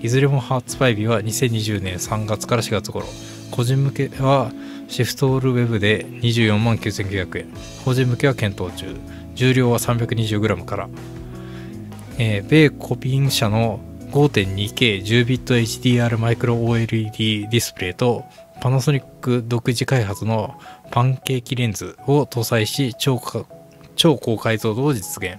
[0.01, 3.05] いずれも発売日は2020年3月から4月頃。
[3.53, 4.51] 個人向けは
[4.87, 7.53] シフトオールウェブで24万9900円。
[7.85, 8.87] 法人向けは検討中。
[9.35, 10.89] 重量は 320g から、
[12.17, 13.79] えー、米コピン社の
[14.11, 18.25] 5.2K10 ビット HDR マイクロ OLED ディスプレイと
[18.59, 23.21] パナソニック独自開発のパンケーキレンズを搭載し超
[23.95, 25.37] 超高解像度を実現。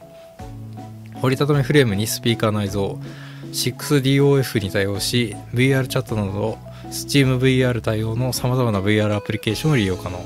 [1.21, 2.95] 折りたたみフレームにスピーカー内蔵。
[3.55, 6.59] 6DOF に対応し VR チャットなど
[6.95, 10.25] SteamVR 対応のさまざまな VR アプリケーションを利用可能。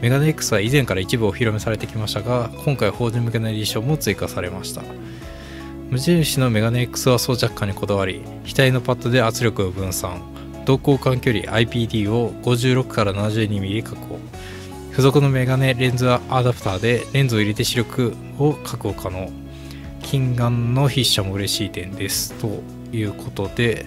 [0.00, 4.82] メガネ X は以前から一部お披露目されてきましたが今回法人向けのエディションも追加されました。
[5.90, 10.22] 無印のメガネ X は装着感にこだわり額のパッドで圧力を分散。
[10.64, 14.20] 同交換距離 IPD を56から 72mm 確保。
[14.90, 19.30] 付属のメガネレンズアダプターでレンズを入れて視力を確保可能。
[20.02, 22.34] 近眼の筆写も嬉しい点です。
[22.34, 23.86] ということで、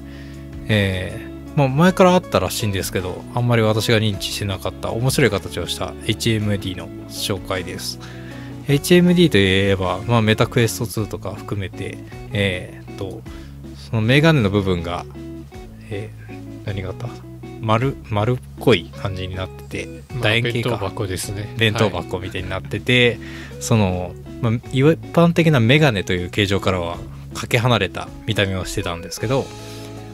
[0.68, 8.00] えー、まあ、前からあったらしいんですけどあんまり私が認知してなかった面白い形をした HMD の紹介です。
[8.68, 11.98] HMD といえば、まあ、メタクエスト2とか含めて
[12.34, 13.22] えー、っと
[13.90, 15.06] そのメガネの部分が、
[15.90, 17.08] えー、何があった？
[17.62, 20.70] 丸丸っこい感じになってて、楕円形か。
[20.70, 21.56] 弁当箱ですね。
[21.58, 26.98] 弁当箱みたいになってて、はい、そのまあ、一般的なメガネという形状からは
[27.34, 29.46] かけ離れた見た目をしてたんですけど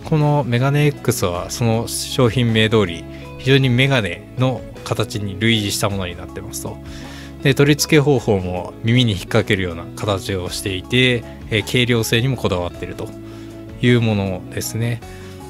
[0.06, 3.04] このメガネ X はその商品名通り
[3.40, 6.78] 非常にメガネの形に類似したものになってますと。
[7.44, 13.08] で取り付け方法も耳に引っ掛けるような形をしていて、えー、軽量性にもこだわっていると
[13.82, 15.02] いうものですね。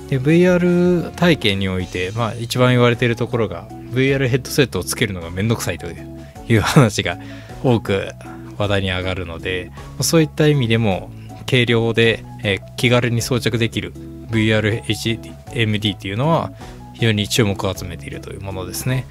[0.10, 7.18] で VR 体験において、まあ、一番言われているところが VR ヘッドセットをつけるのがめんどくさいという話が
[7.64, 8.10] 多く
[8.58, 11.10] 話題に上がるのでそういった意味でも
[11.50, 13.94] 軽量で、えー、気軽に装着できる
[14.32, 16.52] VRHMD っていうのは
[16.94, 19.06] 非常に注目を集めているというものですね。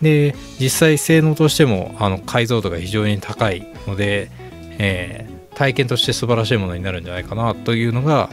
[0.00, 4.30] で実際性能としてもあの解像度が非常に高いので、
[4.78, 8.30] えー、体験として素晴らしいものになるんじゃないかなというのが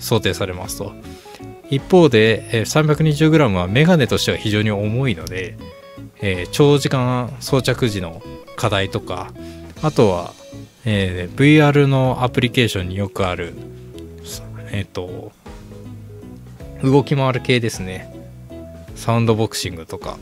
[0.00, 0.92] 想定されますと
[1.70, 5.56] 一方で、320g はメガネとしては非常に重いので、
[6.20, 8.20] えー、長時間装着時の
[8.56, 9.32] 課題とか
[9.80, 10.34] あとは、
[10.84, 13.54] えー、VR のアプリケーションによくある、
[14.70, 15.32] えっ、と、
[16.82, 18.12] 動き回る系ですね。
[18.94, 20.18] サウンドボクシングとか、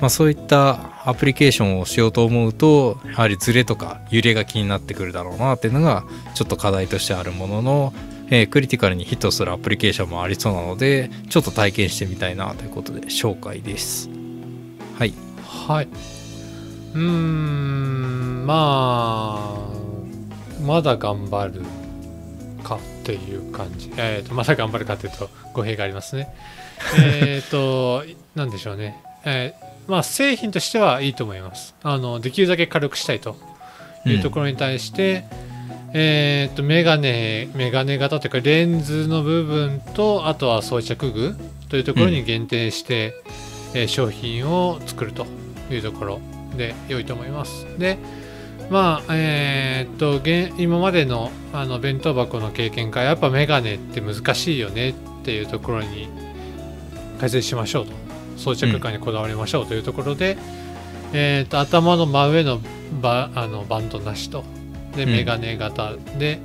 [0.00, 7.94] まあ、そういったアプリケーションをしようと思うと、やはりズレとか揺れが気になってくるだろうなっていうのが、ちょっと課題としてあるものの、
[8.28, 14.10] えー、クリティカルにヒットするアプリケーションもありそうなので、ちょっと体験してみたいなということで紹介です。
[14.98, 15.14] はい。
[15.46, 15.88] はい。
[16.94, 19.76] うーんまあ
[20.64, 21.62] まだ頑張る
[22.66, 26.34] かっていう感じ、えーと、まだ頑張るかっていうと語弊がありますね。
[27.00, 28.02] えっと
[28.34, 31.74] 何でしょうね、えー、まあ製品としてはいいと思います。
[31.84, 33.36] あのできるだけ軽くしたいと
[34.04, 35.24] いうところに対して、
[35.92, 41.36] うん、えっ、とメガネメガネ型というかレンズの部分とあとは装着具
[41.68, 43.14] というところに限定して、
[43.74, 45.26] うん、えー、商品を作ると
[45.70, 46.20] いうところ
[46.56, 47.66] で良いと思います。
[47.78, 47.96] で、
[48.70, 50.20] まあ、えー、っと、
[50.60, 56.08] 今までのあの弁当箱の経験からやっぱメガネって難しいよねっていうところに
[57.20, 57.92] 改善しましょうと。
[58.36, 60.40] 装着感にこだわりましょうというところで、うん、
[61.14, 62.60] えー、っと、頭の真上の
[63.00, 64.44] バあのバンドなしと。
[64.96, 66.40] で、メガネ型で、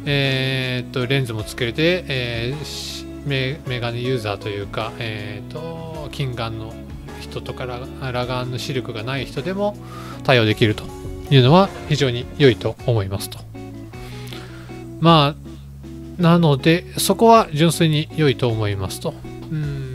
[0.00, 6.72] ん、えー、っと、レンズもつけれて、えー、メメガネユーザーというか、えー、っと、近眼の
[7.20, 7.66] 人とか
[8.00, 9.76] 裸眼の視力がない人でも
[10.24, 10.99] 対応できると
[11.30, 13.38] いうのは非常に良いと思いますと。
[15.00, 15.34] ま
[16.18, 19.14] あ、なので、そこは純粋に良いと思いますと。
[19.50, 19.90] うん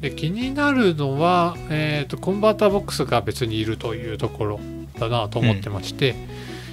[0.00, 4.60] で気になるのは、えーと、コンバーターボックスが別にいるというところ
[4.98, 6.16] だなと思ってまして、うん、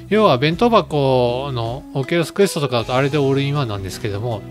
[0.10, 4.42] 要は弁当箱のオケラスクエストとかだとあれでオールインワンなんですけども、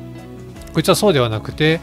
[0.74, 1.80] こいつはそうではなくて、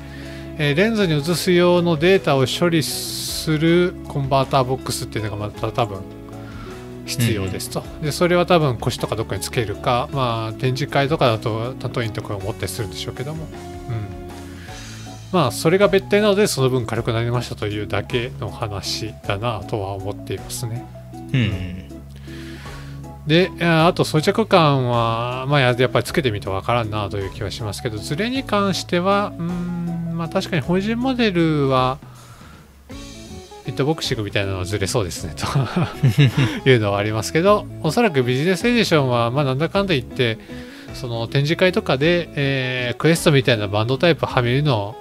[0.60, 6.02] えレンズに映す用のデータを処理するコンバーターボックスっていうのがまた多分
[7.06, 13.50] 必要ですと、うん、でそれは多分腰とかどっかにつけるか、まあ、展示会とかだとタトインとかを持ったりするんでしょうけども、うん、
[15.32, 20.86] まあそれが別体なのでその分軽くなりましたというだけの話だなとは思っていますね。
[21.34, 21.90] うん、
[23.28, 31.98] でああと装着感は、まあ、やっぱりつけてみてわからんなという気はしますけどズレに関してはうんまあ確かに法人モデルは
[33.66, 35.48] ヒットボクシングみたいなのはずれそうですねと。
[36.70, 40.38] いうのはありますけどおそらくビジネスエディションはまあなんだかんだ言って
[40.94, 44.96] その展示会とかで、えークエストみたいなバンドタイプはめるの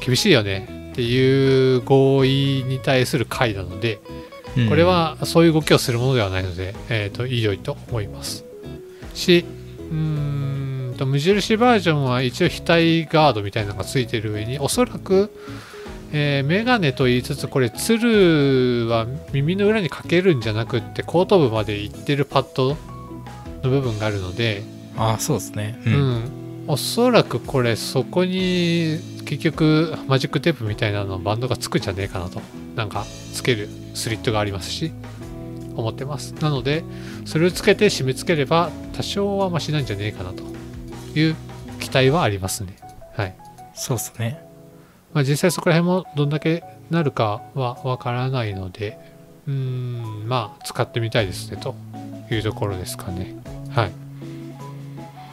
[0.00, 4.00] 厳しいよねっていう合意に対する回なので
[4.68, 8.44] これはそういう動きをするものではないので、えー、といいよいと思います。
[9.14, 9.44] し
[9.90, 12.66] うーんと無印バージョンは一応額
[13.12, 15.30] ガードみたいなのがついてる上におそらく
[16.12, 22.76] えー、メガネと言いつつこれつるは耳の裏にかけるんじゃなくって後頭部までいってるパッド
[23.62, 24.62] の部分があるので、
[24.96, 25.78] あそうですね。
[25.86, 25.96] う、うん。
[25.96, 32.40] んおそらくこれそこに結局マジックテープみたいなのバンドがつくんじゃねえかなと。
[32.76, 34.92] なんかつけるスリットがありますし
[35.76, 36.34] 思ってます。
[36.34, 36.84] なので
[37.24, 40.42] それをつけて締め付ければ多少はマシなんじゃねえかなと
[41.18, 41.36] いう
[41.80, 42.76] 期待はありますね。
[43.16, 43.36] はい。
[43.74, 44.49] そうですね
[45.12, 48.98] まあ、実際そこら辺もどんだけなるかはわからないので
[49.46, 51.74] うんまあ使ってみたいですねと
[52.30, 53.34] いうところですかね。
[53.70, 53.92] はい。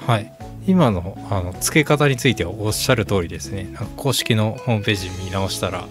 [0.07, 0.33] はい。
[0.65, 3.67] 今のあの付け方についてはおっしゃる通りですね。
[3.95, 5.85] 公式のホームページ見直したら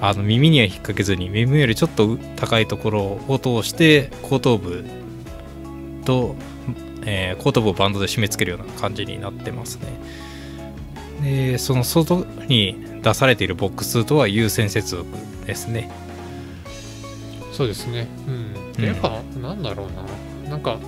[0.00, 4.84] あの耳には引っ掛けずに耳よりちょっと高いところを通して後頭部
[6.04, 6.34] と、
[7.06, 9.86] えー後頭部をバンドで締め付けるような感じになってますね。
[11.22, 15.06] でその外に出されているボックスとは有線接続
[15.46, 15.90] ですね。
[17.52, 18.08] そうですね。
[18.26, 18.84] うん。
[18.84, 19.86] やっぱなんだろう
[20.44, 20.50] な。
[20.50, 20.78] なんか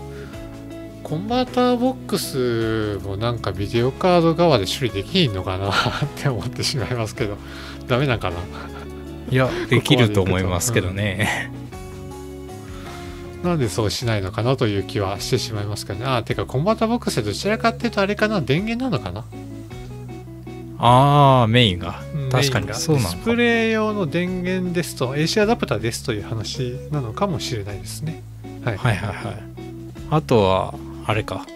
[1.03, 5.73] コンバーターボックスもなんかビデオカード側で処理できんのかなっ
[6.17, 7.37] て思ってしまいますけど。
[7.87, 8.37] ダメなんかな。
[9.31, 11.53] いや できると思いますけどね、
[13.45, 16.07] なんでそうしないのかなという気はしてしまいますけどね。
[16.07, 18.41] あてかコンバーターボックスってどちらかっていうとあれかな。
[18.41, 19.25] 電源なのかな
[20.79, 22.03] ああメインが。
[22.15, 22.73] うん確かに。
[22.75, 28.23] そうなのかディスプレイ用の電源ですと AC アダプターですという話なのかもしれないですね。
[28.65, 29.43] はい、はいはいはい。
[30.11, 30.75] あとは
[31.07, 31.47] あれか。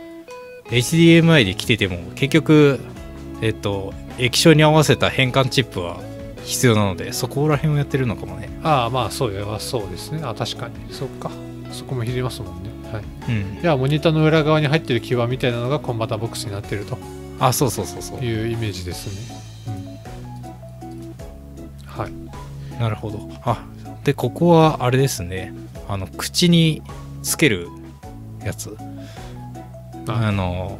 [0.67, 2.79] HDMI で来てても結局
[3.43, 5.99] えっと液晶に合わせた変換チップは
[6.45, 8.49] 必要なのでそこら辺をやってるのかもね。
[8.63, 10.23] ああまあそうはそうですね。
[10.25, 10.75] あ確かに。
[10.93, 11.31] そっか。
[11.73, 12.71] そこも入れますもんね。
[12.93, 13.05] はい。
[13.29, 13.61] うん。
[13.61, 16.99] いやモニターの裏側に入ってる基板みたいなのがコンバーターボックスになってると
[17.41, 18.19] あそうそうそうそう。
[18.21, 19.37] いうイメージですね、
[19.67, 19.71] う
[21.87, 22.13] ん、はい。
[22.79, 23.29] なるほど。
[23.43, 23.65] あ
[24.05, 25.53] でここはあれですね。
[25.89, 26.83] あの口に
[27.23, 27.69] つける
[28.45, 28.77] やつ。
[30.07, 30.79] ああの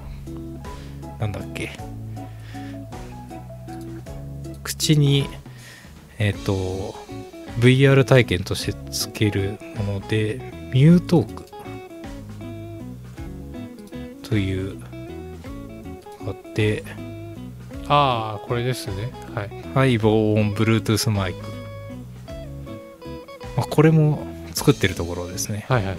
[1.19, 1.73] なんだっけ。
[4.63, 5.27] 口に
[6.19, 6.95] えっ、と
[7.59, 11.45] VR 体験としてつけるものでミュートーク。
[14.23, 14.80] という
[16.27, 16.85] あって。
[17.89, 19.13] ああこれですね。
[19.35, 19.51] はい。
[19.75, 21.41] ハイ防音 Bluetooth マイク、
[23.57, 25.65] まあ、これも作ってるところですね。
[25.69, 25.97] はいはい。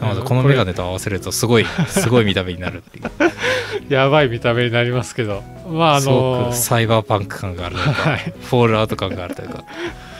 [0.00, 3.04] なのでこのメガネと合わせるとすごい すごい見た目になるっていう。
[3.92, 5.42] やばい見た目になりますけど。
[5.70, 8.18] まああすごのくサイバーパンク感があるというか、はい。
[8.42, 9.64] フォールアウト感があるというか。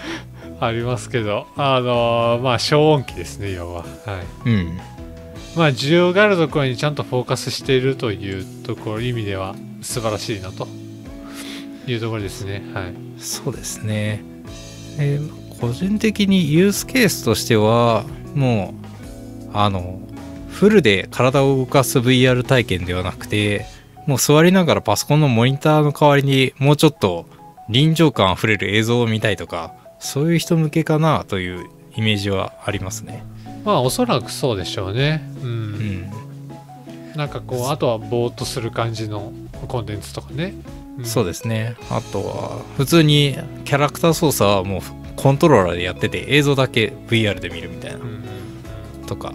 [0.60, 1.46] ありますけど。
[1.56, 3.80] あのまあ消音器ですね要は。
[3.80, 3.86] は
[4.46, 4.48] い。
[4.48, 4.80] うん
[5.56, 10.68] まあ需要があるところにちゃんとフォーカスしているというところ意味では素晴らしいなと
[11.86, 12.62] いうところですね。
[12.74, 12.94] はい。
[13.18, 14.22] そうですね、
[14.98, 18.04] えー個人的にユースケースとしては
[18.34, 18.74] も
[19.46, 20.00] うあの
[20.48, 23.66] フルで体を動かす VR 体験ではなくて
[24.06, 27.26] もう座りながらパソコンのモニターの代わりにもうちょっと
[27.68, 33.24] 臨場感あふれる映像を見たいとかそういう人向けかなというイメージはありますね。
[33.66, 35.28] まあおそらくそうでしょうね。
[35.42, 36.10] うん、うん。
[37.16, 39.32] なんかこうあとはぼーっとする感じの
[39.66, 40.54] コンテンツとかね、
[41.02, 41.74] そうでですね。
[41.90, 44.80] あとは普通にキャラクター操作はもう
[45.16, 47.98] コントローラーでやってて映像だけ VR で見るみたいな。
[47.98, 48.24] うん
[49.02, 49.06] うん。
[49.06, 49.32] とか、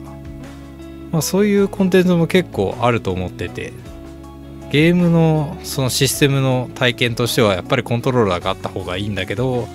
[1.11, 3.73] まあ、そういうコンテンツも結構あると思ってて。
[4.71, 9.67] ゲームのそのシステムの体験としてはやっぱりコントローラーがあった方がいいんだけど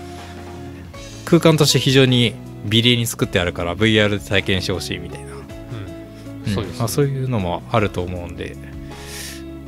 [1.27, 2.33] 空間として非常に
[2.67, 5.39] 美麗に作ってあるから VR で体験してほしいみたいな、うん。
[6.47, 8.57] うんそうですあ、そういうのもあると思うんで、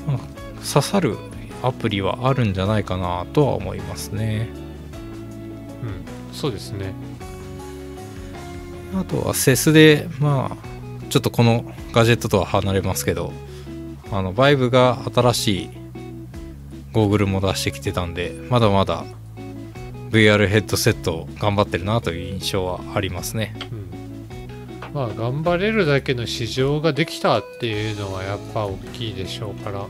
[0.06, 0.18] まあ
[0.66, 1.16] 刺さる
[1.62, 4.48] アプリはあるんじゃないかなとは思いますね。
[5.82, 6.34] うん。
[6.34, 6.92] そうですね。
[8.94, 13.32] あとはセスでまあちょっとこのガジェットとは離れますけど
[14.10, 15.70] あのバイブが新しい
[16.92, 19.04] ゴーグルも出してきてたんでまだまだ
[20.10, 23.54] VR ヘッドセット頑張ってるなという印象はありますね。
[23.70, 23.88] うん。
[24.94, 29.86] まあ頑張れるだけの市場ができたっていうのはやっぱ大きいでしょうから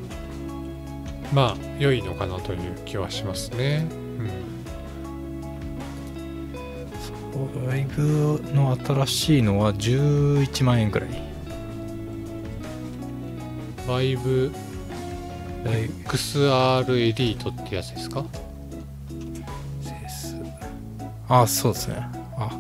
[1.33, 3.87] まあ良いのかなという気はしますね。
[7.35, 11.09] うん、ライブの新しいのは11万円くらい。
[13.87, 14.53] バイブ
[15.65, 18.25] XR エリートってやつですか？
[21.29, 21.97] あそうですね。
[22.37, 22.51] あ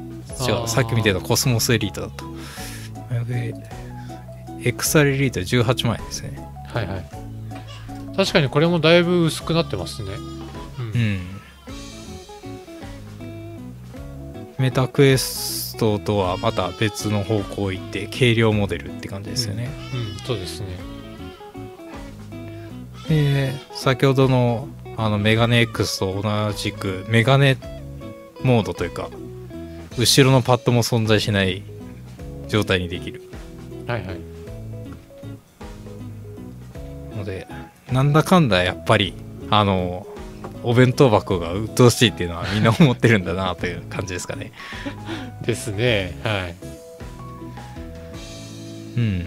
[0.40, 0.68] 違う。
[0.68, 2.24] さっき見てたコスモスエリートだと。
[4.60, 6.38] XR エリート18万円ですね。
[6.72, 7.10] はいはい。
[8.16, 10.10] 確かにこれもだいぶ薄くなってますね。
[10.78, 11.38] うん、うん。
[14.58, 20.66] メタクエストとはまた別の方向行って軽量モデルって感じですよね、うん、うん、そうですね。
[23.08, 27.56] で先ほどのあのメガネ X と同じくメガネ
[28.42, 29.10] モードというか
[29.96, 31.62] 後ろのパッドも存在しない
[32.48, 33.22] 状態にできる。
[33.86, 34.18] はいはい。
[37.16, 37.46] ので
[37.92, 39.14] なんだかんだやっぱり
[39.50, 40.06] あの
[40.62, 44.52] お弁当箱が鬱陶しいっていうのはみんな思ってるんだなという感じですかね。
[45.44, 46.16] ですね。
[46.22, 46.54] はい。
[48.96, 49.26] うん。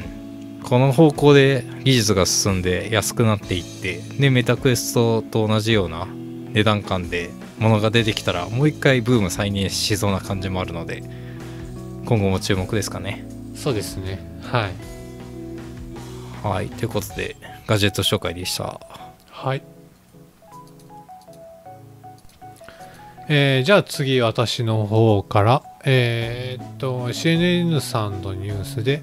[0.64, 6.08] この方向で技術が進んで安くなっていってでメタクエストと同じような
[6.54, 7.30] 値段感で
[7.60, 11.04] ものが出てきたらもう一回ブーム再燃しそうな感じもあるので
[12.06, 13.24] 今後も注目ですかね。
[13.56, 14.20] そうですね。
[14.42, 14.72] はい。
[16.44, 16.70] はい。
[16.70, 17.38] ということで
[17.68, 18.80] ガジェット紹介でした。
[19.30, 19.62] はい。
[23.30, 25.64] えー、じゃあ次私の方から。
[25.84, 29.02] えー、っと CNN さんのニュースで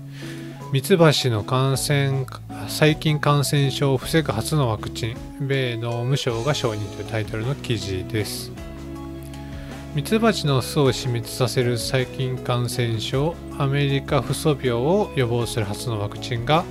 [0.71, 2.27] ミツバチの感染
[2.69, 5.17] 細菌感染症を防ぐ初のワクチン
[5.49, 8.53] 米農務省が承認というタイトルの記事です。
[9.95, 16.67] ミツバチの巣を死滅させる細菌感染症アメリカフソ病を予防する初のワクチンが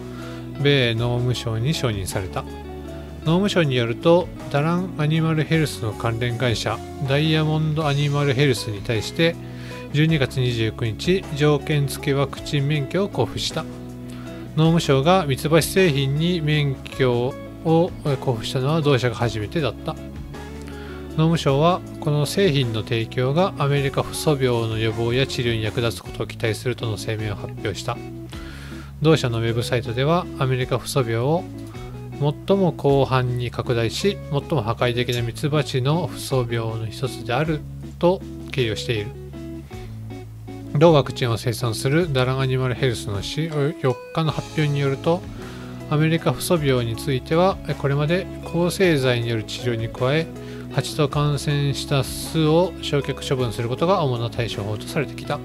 [0.61, 2.43] 米農務省に承認された。
[2.43, 6.77] 農務省によるとダランアニマルヘルスの関連会社
[7.09, 9.35] ダイヤモンドアニマルヘルスに対して
[9.93, 13.65] 12月29日条件付きワクチン免許を交付した。
[14.58, 17.32] 農務省がミツバチ製品に免許
[17.64, 19.93] を交付したのは同社が初めてだった。
[21.10, 27.97] 農務省はこの製品の提供がアメリカ不素病の予防や治療に役立つことを期待するとの声明を発表した。
[28.99, 31.43] 同社のウェブサイトではアメリカ不素病を
[32.47, 37.60] 最も広範に拡大し最も破壊的なミツバチの不素病の一つである
[37.99, 39.26] と形容している。
[40.74, 45.22] 同ワクチンを生産するダランアニマルヘルスの4日の発表によると
[45.89, 50.28] アメリカ不素病についてはこれまで抗生剤による治療に加え
[50.74, 55.39] 蜂と感染した巣を焼却処分することが主な対処法とされてきた。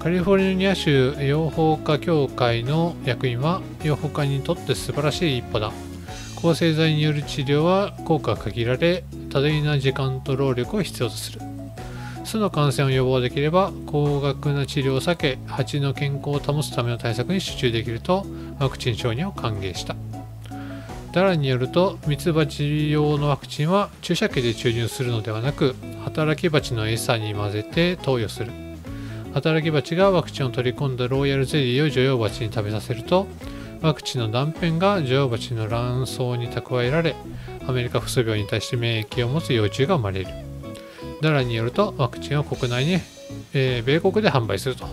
[0.00, 5.72] カリフォルニア州養蜂家協会の役員は養蜂家にとって素晴らしい一歩だ。
[6.42, 11.40] 抗生剤による治療は効果が限られ多大な時間と労力を必要とする。
[12.24, 18.26] 巣の感染を予防できれば高額な治療を避け蜂の健康を保つための対策に集中できると
[18.58, 19.94] ワクチン承認を歓迎した。
[21.12, 28.50] ダラによるとミツバチ用のワクチンは注射器で注入するのではなく働き蜂の餌に混ぜて投与する。
[29.32, 33.26] 働き蜂がワクチンを取り込んだローヤルゼリーを女王蜂に食べさせると
[33.80, 37.14] ワクチンの断片が女王蜂の卵巣に蓄えられ
[37.66, 40.53] アメリカ不素病に対して免疫を持つ幼虫が生まれる。
[41.24, 43.00] ダラによるとワクチンを国内に、
[43.54, 44.86] えー、米国で販売すると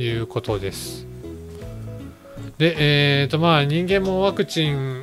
[0.00, 1.06] いうことです。
[2.58, 5.02] で、えーとまあ、人間もワクチン、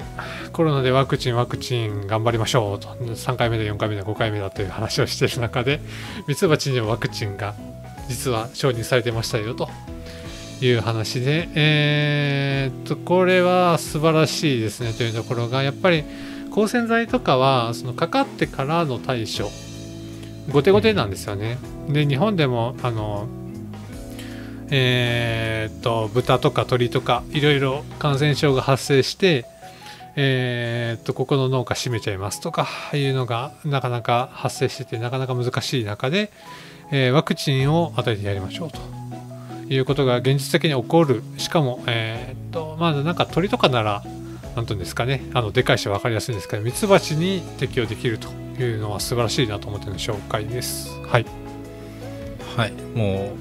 [0.51, 5.79] コロナでワクチン、ワクチン頑張りましょうと、3回目だ、4回目だ、5回目だという話をしている中で、
[6.27, 7.53] ミツバチにもワクチンが
[8.09, 9.69] 実は承認されてましたよと。
[10.61, 14.93] いう話で、えーと、これは素晴らしいですね。
[14.93, 16.05] というところが、やっぱり
[16.51, 19.51] 抗生剤とかは、そのかかってからの対処
[20.51, 21.57] 後手後手なんですよね。
[21.89, 23.27] で日本でもあの
[24.69, 29.45] えー、っと豚とか鶏とかいろいろ感染症が発生して
[30.15, 36.31] えー、っとここの農家閉めちゃいますとかいうのがなかなか発生しててなかなか難しい中で、
[36.91, 38.79] えー、ワクチンを与えてやりましょうと
[39.73, 44.03] いうことが現実的に起こるしかも、え、っとまあなんか鳥とかなら
[44.55, 45.23] 何ていうんですかね。
[45.33, 48.29] あのでかいし分かりやすいんですけどミツバチに適用できると
[48.61, 50.89] いうのは素晴らしいなと思っての紹介です。
[51.07, 51.25] はい。
[52.55, 52.73] はい。
[52.95, 53.33] も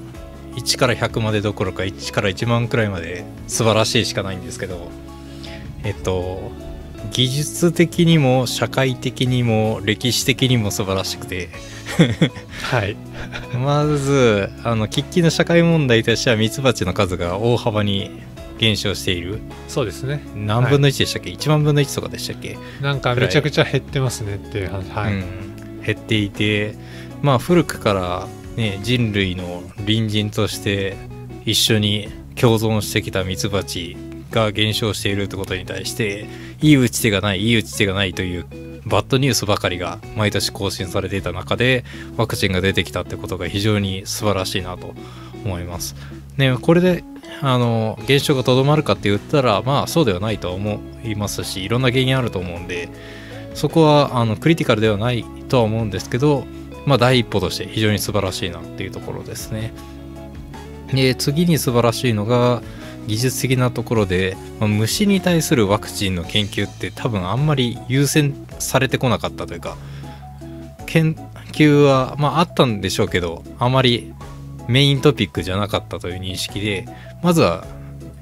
[0.55, 4.89] う1から100までどころか1から1万くらいまで素晴らしいしかないんですけど
[5.83, 6.51] えっと
[7.11, 11.49] 技術的にも社会的にも歴史的にも素晴らしくて。
[12.71, 12.95] はい。
[13.63, 18.11] まずあの喫緊の社会問題としてはミツバチの数が大幅に
[18.57, 19.39] 減少している？
[19.67, 20.21] そうですね。
[20.35, 24.89] 何分の1でしたっけ、1万分の1とかでしたっけ、なんかめちゃくちゃ減ってますねっていう話。
[24.91, 26.75] はい、うん、減っていて
[27.21, 30.95] まあ古くから、ね、人類の隣人として
[31.45, 33.97] 一緒に共存してきたミツバチ
[34.31, 36.27] が減少しているってことに対して
[36.61, 38.45] いい打ち手がないいい打ち手がないという
[38.85, 41.85] バッドニュースばかりが毎年更新されていた中で
[42.17, 44.93] ワクチンが出てきたってことが非常に素晴らしいなと
[45.45, 45.95] 思います。
[46.37, 47.03] ね、これで
[47.41, 52.89] あの減少がとどまるかって言ったらまあそうではないとは思いますしいろんな原因あると思うんで
[53.53, 56.45] そこはあのクリティカルではないとは思うんですけど、
[56.85, 59.73] まあ、第一歩として非常に素晴らしいなっていうところですね。
[60.91, 62.61] で次に素晴らしいのが
[63.07, 69.75] 技術的なところで、まあ虫に対するワクチンの研究って多分あんまり優先されてこなかったというか
[70.85, 71.15] 研
[71.51, 74.13] 究は、まあ、あったんでしょうけどあまり
[74.67, 76.87] メイントピックじゃなかったという認識で
[77.23, 77.65] まずは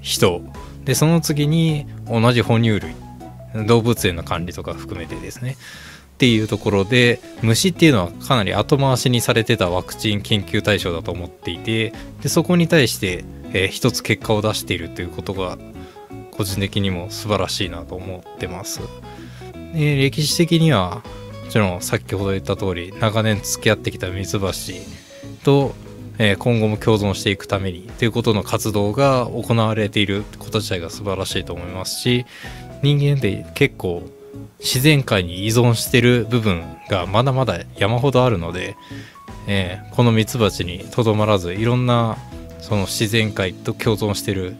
[0.01, 0.41] 人。
[0.85, 2.95] でその次に同じ哺乳類。
[3.67, 5.57] 動物園の管理とか含めてですね。
[6.13, 15.57] っていうところで虫っていうのはかなり後回しにされてたワクチン研究対象だと思っていてでそこに対して、えー一つ結果を出しているということが
[16.29, 18.81] 個人的にも素晴らしいなと思ってます。
[19.73, 21.01] で歴史的には
[21.43, 24.81] もちろん先ほど言った通り長年付き合ってきたミツバチ
[25.43, 25.73] と、
[26.23, 32.27] えー今後も共存していくためにということの活動が行われていること自体が素晴らしいと思いますし
[32.83, 34.03] 人間って結構
[34.59, 38.75] 自然界に依存してる部分がまだまだ山ほどあるので、
[39.47, 42.17] えーこのミツバチにとどまらずいろんな
[42.59, 44.55] その自然界と共存してる、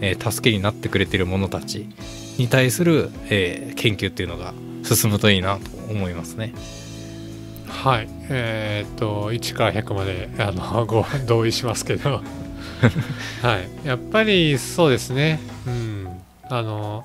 [0.00, 1.86] えー助けになってくれてる者たち
[2.38, 6.54] に対する、えー研究っていうのが進むといいなと思いますね。
[7.68, 8.08] はい。
[8.28, 12.22] えーっと1から100まであのご同意しますけど。
[13.42, 13.86] はい。
[13.86, 15.40] やっぱりそうですね。
[15.66, 16.08] うん。
[16.48, 17.04] あの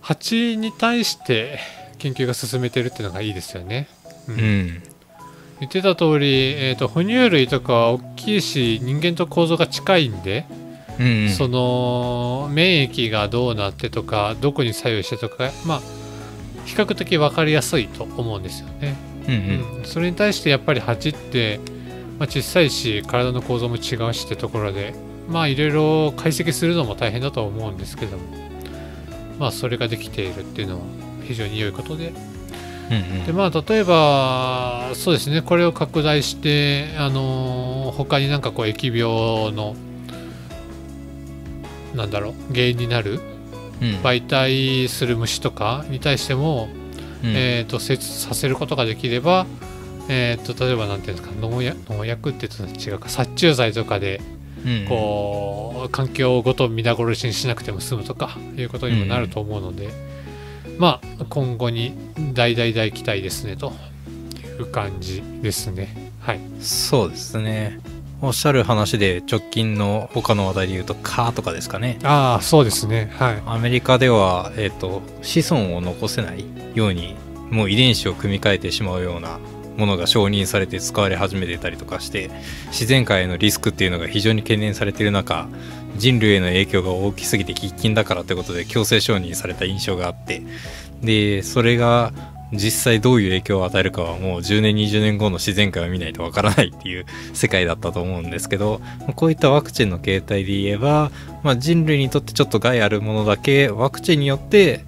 [0.00, 1.58] 蜂に対して
[1.98, 3.88] 研究が進めてるっていうのがいいですよね、
[4.28, 4.38] ううん。
[4.38, 4.82] ん、
[5.60, 10.46] 言ってた通り、えー、と哺乳類とかは大きいし人間と構造が近いんで、
[10.98, 11.30] うんうん。
[11.30, 15.82] その免疫がどうなってとかどこに作用してとかまあ
[16.64, 18.96] 比較的分かりやすいと思うんですよね。
[19.26, 19.78] うんうん。
[19.78, 21.60] うん、それに対してやっぱり蜂って、
[22.18, 24.94] まあ、小さいし体の構造も違うしってところで
[25.28, 28.24] まあいろいろ解析するのも大変だとは思うんですけども
[29.38, 30.80] まあそれができているっていうのは
[31.24, 32.12] 非常に良いことで。
[32.90, 33.26] うんうん。
[33.26, 39.76] でまあ例えばそうですねこれを拡大してあの他になんかこう疫病の
[41.94, 43.20] なんだろう原因になる
[43.80, 43.88] うん。
[44.02, 46.79] 媒体する虫とかに対しても、うん
[47.24, 49.46] えー、と接させることができれば、
[50.08, 54.20] えー、と例えばなんていうんですか農薬農薬って言うと違うか殺虫剤とかで
[54.64, 59.88] うんこう環境ごと皆殺しにしなくても済むとかいうことにもなると思うので、
[60.78, 61.94] まあ今後に
[62.34, 63.72] 大大大期待ですねと
[64.58, 66.12] いう感じですね。
[66.20, 66.40] はい。
[66.60, 67.80] そうですね
[68.22, 71.98] おっしゃる話で直近の他の話題で言うと蚊とかですかね。
[72.02, 73.10] ああそうですね。
[73.16, 73.42] はい。
[73.46, 76.44] アメリカでは、えー、と子孫を残せない
[76.74, 77.16] ように
[77.50, 79.38] もう遺伝子を組み換えてしまうような
[79.76, 82.30] ものが承認されて使われ始めてたりとかして
[82.66, 85.48] 自然界へのリスクっていうのが非常に懸念されている中
[85.96, 90.42] 人類への影響が大きすぎて喫緊だからということで強制承認された印象があって。
[91.02, 92.12] でそれが
[92.52, 98.80] 実際どういう影響を与えるかはもう10年20年後の自然界を見ないとわからないっていう世界だったと思うんですけど
[99.16, 101.10] こういったワクチンの形態で言えば、
[101.42, 104.84] まあ、人類にとってちょっと害あるものだけワクチンによって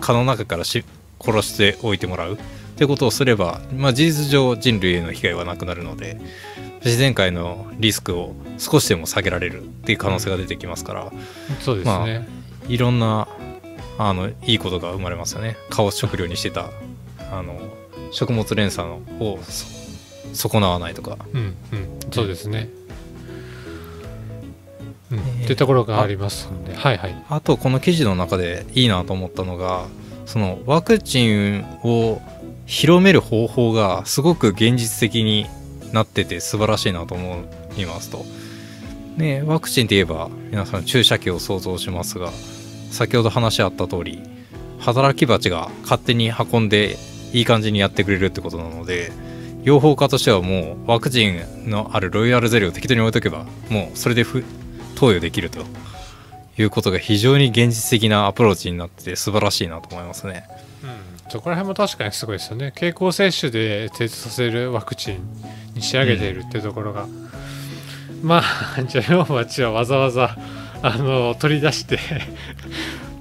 [0.00, 0.84] 蚊の中からし
[1.20, 2.34] 殺しておいてもらう。
[2.34, 2.38] っ
[2.78, 6.20] てことをすれば、まあ、事実上人類への被害はなくなるので
[6.84, 9.66] 自然界のリスクを少しでも下げられる。
[9.86, 11.12] っていう可能性が出てきますから、
[11.60, 12.26] そうですね、
[12.66, 13.28] いろんな
[13.98, 15.56] あのいいことが生まれますよね。
[15.70, 16.70] 蚊を食料にしてた
[17.30, 17.58] あの
[18.10, 19.66] 食物連鎖のをそ
[20.32, 21.18] 損なわないとか。
[21.32, 21.54] うんうん。
[22.12, 22.68] そうですね、
[25.10, 25.18] うん。
[25.18, 25.44] えー。
[25.44, 26.74] っていうところがありますんで。
[26.74, 27.24] はいはい。
[27.28, 29.86] あとこの記事の中でいいなと思ったのが
[30.26, 32.20] そのワクチンを
[32.66, 35.46] 広める方法がすごく現実的に
[35.92, 37.44] なってて素晴らしいなと思
[37.76, 38.24] いますと。
[39.16, 42.30] ねワクチンといえば皆さん注射器を想像しますが
[42.90, 44.22] 先ほど話あった通り
[44.78, 46.96] 働き蜂が勝手に運んで
[47.32, 49.12] いい感じにやってくれるってことなので
[49.62, 54.44] 養蜂家としてはもうワクチンのあるロイヤルゼリーを適当に置いとけばもうそれでふ
[54.94, 55.64] 投与できると
[56.58, 60.44] いうことが非常に現実的なアプローチになってて素晴らしいなと思いますね。
[60.82, 62.72] うん、そこら辺も確かにすごいですよね。
[62.74, 65.18] 経口接種で提出させるワクチン
[65.74, 67.06] に仕上げているっていうところが、
[68.22, 68.42] ま
[68.78, 70.36] あじゃあヨウはわざわざ
[70.82, 71.98] あの取り出して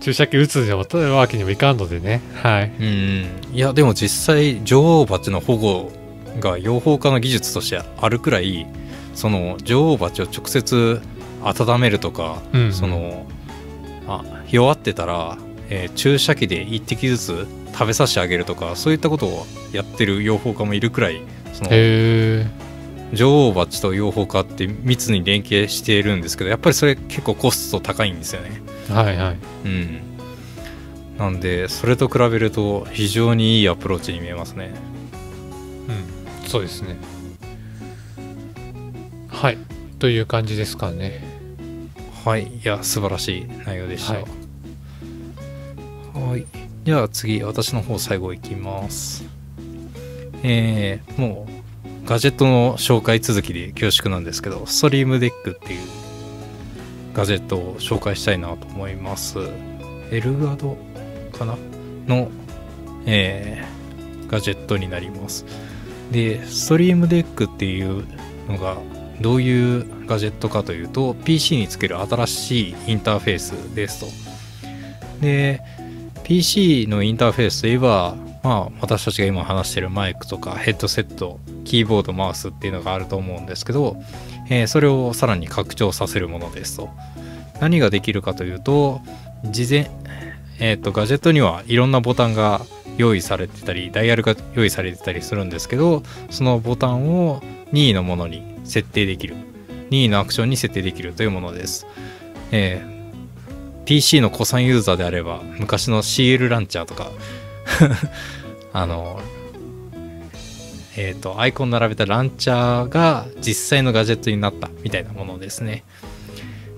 [0.05, 2.21] 注射器打つわけにもいかんのでね。
[2.35, 2.71] はい。
[2.79, 3.25] うん。
[3.53, 5.91] いやでも実際女王蜂の保護
[6.39, 8.67] が養蜂家の技術としてあるくらい
[9.15, 11.01] その女王蜂を直接
[11.41, 13.25] 温めるとか、うん、その
[14.07, 15.39] あ弱ってたら、
[15.69, 21.19] えー、注射器で1滴ずつ食べさせてあげるとかそういったことをやってる養蜂家もいるくらい
[21.51, 21.71] その
[23.11, 28.74] 女王蜂と養蜂家って密に連携しているんですけどやっぱりそれ結構コスト高いんですよね。
[28.89, 29.99] はいはいうん、
[31.17, 34.73] なんでそれと比べると非常にいいアプローチに見えますね。
[35.87, 36.97] うんそうですね。
[39.29, 39.57] はい
[39.99, 41.23] という感じですかね。
[42.23, 44.13] はいいや素晴らしい内容でした。
[44.13, 44.23] はい、
[46.29, 46.45] はい
[46.83, 49.25] じゃあ次私の方最後いきます。
[50.43, 55.79] えー、もうガジェットの紹介続きで恐縮なんですけど Stream Deck っていう
[57.15, 59.39] ガジェットを紹介したいなと思います。
[60.11, 60.77] Elgato
[61.31, 61.57] かな？
[62.07, 62.29] の、
[63.05, 65.45] えー、ガジェットになります。
[66.11, 68.05] で、 Stream Deck っていう
[68.47, 68.77] のが
[69.21, 74.07] どういうガジェットかというと PC につける新しいインターフェースですと。
[75.21, 75.61] で、
[76.23, 83.97] PC のインターフェースといえば、まあ、私たちが今話してるマイクとかヘッドセット、キーボード、マウスっていうのがあると思うんですけど、
[84.49, 86.89] えー、それをさらに拡張させるものですと。
[87.59, 89.01] 何ができるかというと、
[89.45, 89.91] 事前、
[90.59, 92.61] えっ、ー、と、ガジェットにはいろんなボタンが
[92.97, 97.41] 用意されてたり、ダイヤルが用意されてたりするんですけど、そのボタンを
[97.71, 99.35] 任意のものに設定できる。
[99.89, 101.87] 任意のアクションに設定できるというものです。
[102.51, 107.11] えー、PC の古参ユーザーであれば、昔の CL ランチャーとか
[108.73, 109.19] あの、
[110.97, 115.83] えっ、ー、と、アイコン並べたランチャーが実際のガジェットになったみたいなものですね。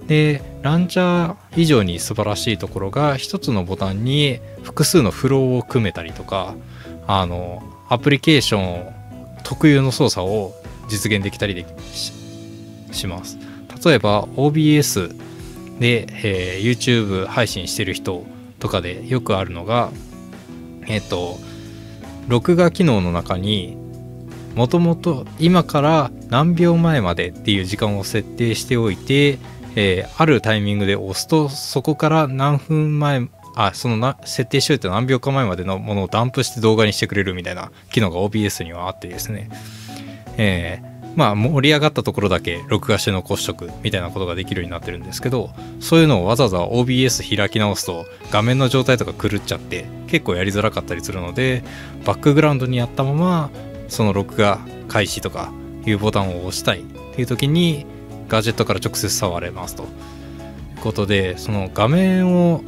[0.08, 6.56] で、ランチャー以上に素晴らしいところが、一つのボタンに複数のフローを組めたりとか、
[7.06, 8.98] あの、アプリケーション
[9.44, 10.54] 特有の操作を
[10.90, 11.66] 実現できたりで
[12.92, 13.38] します。
[13.86, 15.16] 例えば OBS
[15.80, 18.26] で、えー、YouTube 配信してる人
[18.60, 19.92] とかでよくあるのが、
[20.88, 21.38] えっ、ー、と、
[22.28, 23.78] 録画機能の中に
[24.58, 29.38] もともと今から何秒前までっていう時間を設定しておいて、
[29.76, 39.52] えー、あるタイミングで押すとそこから何分前あそのな設定しておいて何秒か前までのものをダンプして動画にしてくれるみたいな機能が OBS にはあってですね、
[40.38, 45.52] えー、まあ盛り上がったところだけ録画して残しとくみたいなことができるようになってるんですけど
[45.82, 51.62] そういうのをわざわざ OBS 開き直すと画面の状態とか狂っちゃって結構やりづらかったりするので
[52.06, 53.52] バックグラウンドにやったまま
[53.88, 55.52] その録画開始とか
[55.86, 56.84] いうボタンを押したいっ
[57.16, 57.86] ていう時に
[58.28, 59.88] ガジェットから直接触れますという
[60.82, 62.62] ことでその画面を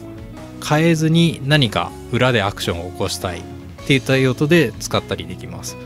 [0.67, 3.43] 変えずに何か裏でアクションを起こしたいっ
[3.87, 5.77] ていった用途で使ったりできます。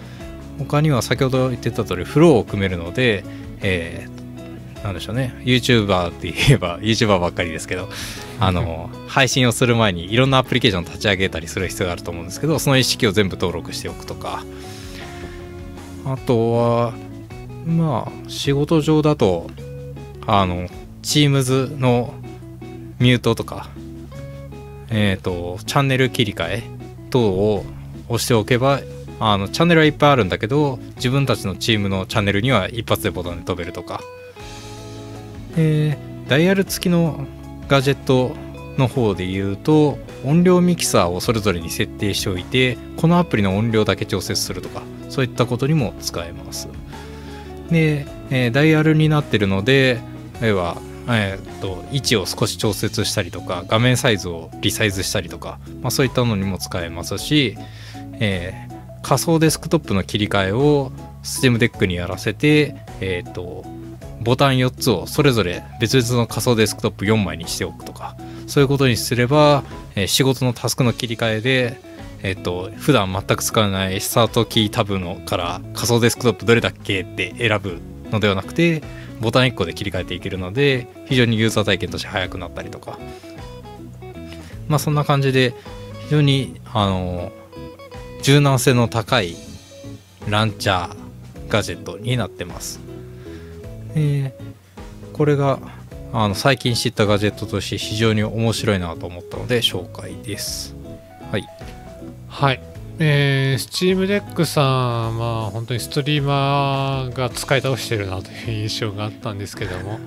[0.59, 3.23] 他には先ほど言ってた通りフローを組めるので、
[3.61, 5.34] えー、なんでしょうね。
[5.39, 7.89] YouTuber って言えば YouTuber ばっかりですけど
[8.39, 14.43] あの配信をする前にいろんなアプリケーションを立ち上げたりする必要があると思うんですけどその意識を全部登録しておくとか
[16.06, 16.93] あとは
[17.66, 19.49] まあ仕事上だと
[20.28, 20.68] あの
[21.01, 22.14] Teams の
[22.99, 23.70] ミュートとか
[24.89, 26.64] えっ、ー、とチャンネル切り替え
[27.10, 27.66] 等を
[28.08, 28.82] 押しておけば
[29.20, 34.01] あのチャンネルはいっぱいあるんだけど自分たちのチームのチャンネルには一発でボタンで飛べるとか。
[35.56, 35.97] で
[36.28, 37.28] ダイヤル付きの
[37.68, 38.32] ガジェット
[38.78, 44.82] の方で言うと音量ミキサーをそれぞれに設定しておいてこのアプリの音量だけ調節するとか。
[45.14, 46.68] そういったことにも使えます。
[47.70, 50.01] で、えー、ダイヤルになってるので
[50.41, 50.76] 例えば、
[51.07, 57.55] えー、と位置を少し調節したりとか画面サイズをリサイズしたりとか、まあ、そういったのにも使えますし、
[58.20, 60.91] えー、仮想デスクトップの切り替えを
[61.22, 63.64] Steam Deck にやらせて、えー、と
[64.22, 68.16] ボタン4つをそれぞれ別々の仮想デスクトップ4枚にしておくとか
[68.47, 69.64] そういうことにすれば、
[69.95, 71.93] えー、仕事のタスクの切り替えで
[72.24, 77.80] えっ、と普段全く使わないスタートキータブのから仮想デスクトップどれだっけって選ぶ
[78.11, 78.82] のではなくて
[79.21, 82.97] ボタン1個で切り替えていけるので非常にユーザー体験として速くなったりとか。
[84.67, 85.53] まあそんな感じで
[86.05, 87.32] 非常にあの
[88.21, 89.36] 柔軟性の高い
[90.30, 90.95] ランチャー
[91.49, 92.80] ガジェットになってます。
[93.95, 95.59] えー、これが
[96.13, 100.76] あの最近知ったガジェットとして非常に面白いなと思ったので紹介です。
[101.32, 101.47] はい。
[102.34, 102.59] はい。
[102.97, 109.99] えー、Steam Deck さんまあ本当にストリーマーが使い倒してるなという印象があったんですけども。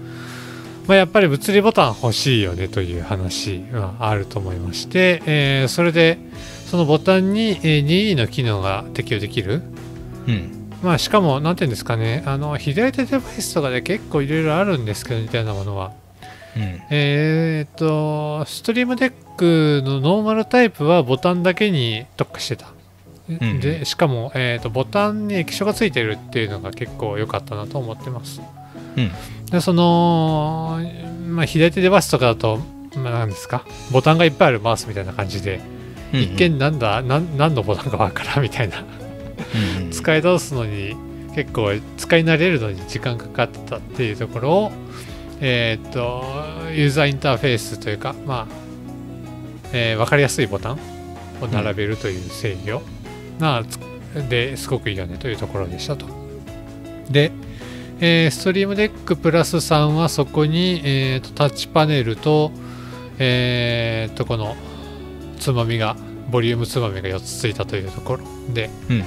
[0.88, 6.16] まあ、やっぱり物理ボタン欲しいよねという話はあると思いまして、えー、それで
[6.70, 9.62] そのボタンに、えー、任意の機能が適用できる、
[10.28, 10.70] うん。
[10.82, 15.92] まあ、しかも何ていうんですかねあの左手デバイスとかで結構いろいろあるんですけどみたいなものは、
[16.56, 22.66] うん、えー、っとストリームデックのノーマルタイプはボタンだけに特化してた。
[23.32, 28.40] んでしかも、えー、とボタンに液晶がついてるっていうのが結構良かったなと思ってます。
[28.96, 29.10] うん。
[29.50, 30.80] でその、
[31.28, 32.58] まあ、左手デバイスとかだと、
[32.96, 33.64] まあ、何ですか？
[33.90, 35.60] ボタンがいっぱいあるマウスみたいな感じで、
[36.12, 38.80] うん一見なんだ何のボタンかわからんみたいな。
[38.80, 39.90] うんうん。
[39.90, 40.94] 使い倒すのに
[41.34, 44.72] 結構使い慣れるのに時間かかってたっていうところを
[45.40, 46.22] えーっと
[46.72, 48.65] ユーザーインターフェースというかまあ、
[49.76, 50.78] えー分かりやすいボタン
[51.42, 52.82] を並べるという制御
[53.38, 53.78] がつ
[54.28, 56.06] ですごくいいよねというところでしたと。
[57.10, 57.30] で、
[58.00, 62.50] えー、ストリームデックプラス3はそこに、えーとタッチパネルと,、
[63.18, 64.56] えーとこの
[65.38, 65.96] つまみが
[66.30, 69.04] ボリュームつまみが4つついたというところでうんうん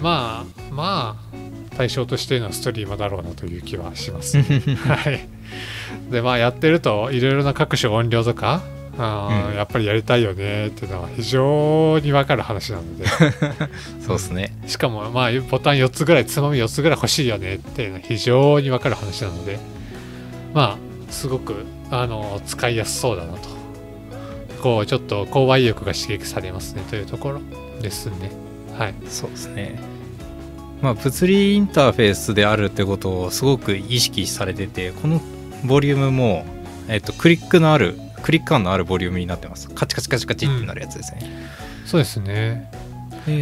[0.00, 4.36] まあまあ対象としてのストリーマーだろうなという気はします。
[4.42, 5.28] はい。
[6.10, 8.62] でまあやってるといろいろな各種音量とか
[8.98, 9.54] あー、うん。
[9.56, 13.06] やっぱりやりたいよねっていうのは非常に分かる話なので。
[14.04, 14.52] そうですね。
[14.66, 19.58] しかもまあボタン4つぐらいつまみ4つぐらい欲しいよねっていうのは非常に分かる話なので。
[20.52, 23.48] まあすごくあの使いやすそうだなと。
[24.62, 27.40] こうちょっと購買意欲が刺激されますねというところ
[27.80, 28.32] ですね。
[28.76, 28.94] はい。
[29.08, 29.78] そうですね。
[30.82, 35.20] まあ物理インターフェースであるってことをすごく意識されててこの
[35.64, 36.46] ボリュームも、
[36.88, 39.68] えっと、クリックのあるクリック感のあるボリュームになってます。
[39.70, 41.20] カチカチカチカチってなるやつですね、
[41.86, 42.70] そうですね。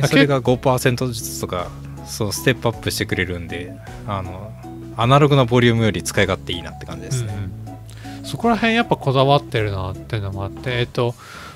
[0.07, 1.71] それが5%ずつとか
[2.07, 3.73] そうステップアップしてくれるんで
[4.07, 4.53] あの
[4.97, 8.25] アナログなボリュームより使い勝手いいなって感じですね、うんうん。
[8.25, 11.15] そこら辺やっぱこだわってるなっていうのもあってえっと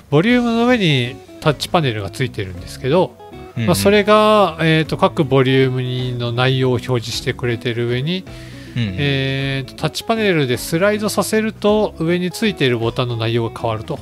[0.09, 3.17] ボリュームの上にタッチパネルがついてるんですけど、
[3.55, 3.67] うんうん。
[3.67, 13.99] まあ、それが、えっと各ボリュームにの内容を表示してくれてる上に、うんうんえーとタッチパネルでスライドさせると上についているボタンの内容が変わると。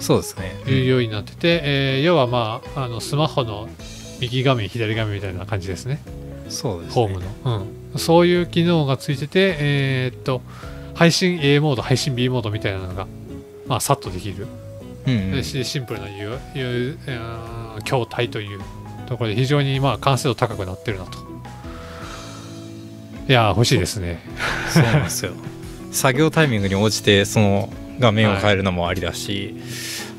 [0.00, 3.68] そうですね、いうようになってて、えー要はまああのスマホの
[4.20, 6.00] 右画面左画面みたいな感じですね。
[6.48, 6.94] そうですね。
[6.94, 10.40] ホームの、うん、そういう機能がついてて、えーっと
[10.94, 13.06] 配信 A モード配信 B モードみたいなのが、
[13.66, 14.46] まあ、さっとできる、
[15.06, 15.44] うんうん。
[15.44, 18.60] しシンプルな U U あー筐体という
[19.08, 21.18] ところで非常にまあ完成度高くなってるなと
[23.28, 24.20] いやー欲しいですね。
[24.72, 25.32] そうなんですよ。
[25.92, 29.54] 作業タイミングに応じてその画面を変えるのもありだし、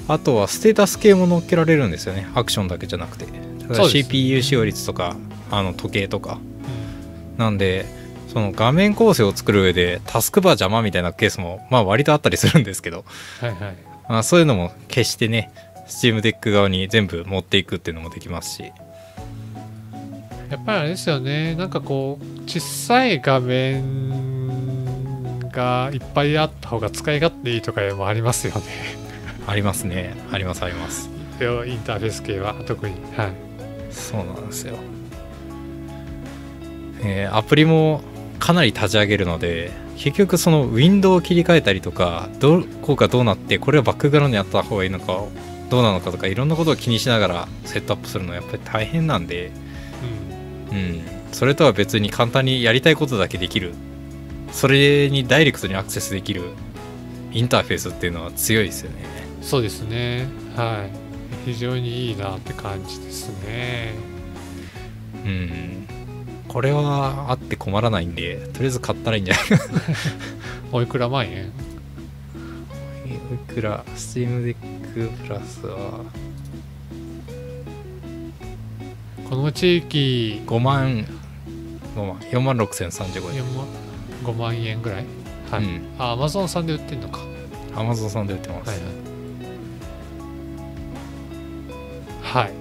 [0.07, 2.27] あとはステータス系も載っけられるんですよね。
[2.35, 3.25] アクションだけじゃなくて。
[3.89, 5.15] CPU 使用率とか
[5.51, 6.39] あの時計とか。
[7.37, 7.85] なんで
[8.27, 13.05] その画面構成を作る上でタスクバー邪魔みたいなケースもまあ割とあったりするんですけど、
[13.39, 13.75] はいはい。
[14.07, 15.51] まあ、そういうのも消してね
[15.87, 18.71] Steam Deck 側に全部持っていくっていうのもできますし
[20.49, 21.55] やっぱりあれですよね。
[21.55, 24.47] なんかこう小さい画面
[25.51, 28.61] がいっぱいあった方が使い勝手いいとかもありますよね。
[29.47, 30.15] ありますね。
[30.31, 31.09] ありますあります。
[31.39, 33.33] インターフェース系は特にはい。
[33.91, 34.75] そうなんですよ、
[37.01, 38.01] えーアプリも
[38.37, 45.23] かなり立ち上げるので結局そのウィンドウを切り替えたりとかどこがどうなってこれはバックグラウンドにあった方がいいのか
[45.69, 49.51] どうなのかとかいろんなことを気にしながらセットアップするのはやっぱり大変なんで、
[50.71, 50.77] うん。
[50.77, 51.01] うん、
[51.31, 53.73] それとは別に簡単にやりたいことだけできる。
[54.51, 56.41] それにダイレクトにアクセスできる
[57.31, 58.97] インターフェースっていうのは強いですよね。
[59.41, 60.27] そうですね。
[60.55, 60.87] は
[61.45, 61.49] い。
[61.51, 63.93] 非常にいいなって感じですね。
[65.25, 65.87] うん。
[66.47, 69.45] これはあって困らないんでとりあえず買ったらいいんじゃない？
[69.45, 69.65] か
[70.71, 71.51] おいくら万円？
[73.31, 74.55] いくら？Steam Deck
[75.27, 76.01] プラスは
[79.29, 81.05] この地域5万
[81.95, 83.43] 5万4万6035円。
[83.43, 83.67] 4万
[84.23, 85.05] 5万円ぐらい？
[85.51, 85.81] はい、うん。
[85.99, 87.19] あアマゾンさんで売ってんのか。
[87.75, 88.85] Amazon さんで売ってます、はいは
[92.41, 92.43] い。
[92.43, 92.53] はい。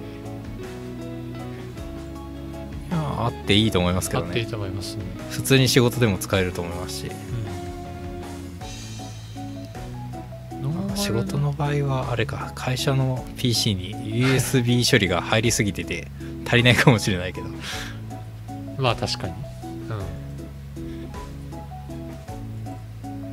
[2.89, 7.07] いやあっていいと思いますけどあっていいねと思いますね、普通に仕事でも使えると思いますし。
[7.07, 7.09] う
[10.67, 10.69] ん。
[10.95, 16.07] 仕事の場合はあれか会社の PC に USB 処理が入りすぎてて
[16.49, 17.47] 足りないかもしれないけど。
[18.79, 19.33] まあ確かに、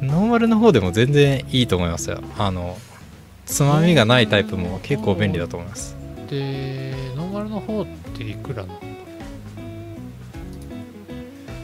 [0.03, 2.21] ノーマルの方でも全然いいと思いますよ。
[2.37, 2.77] あの
[3.47, 5.97] つまみがないタイプも結構便利だと思います。
[6.29, 8.81] でノーマルの方っていくらなの？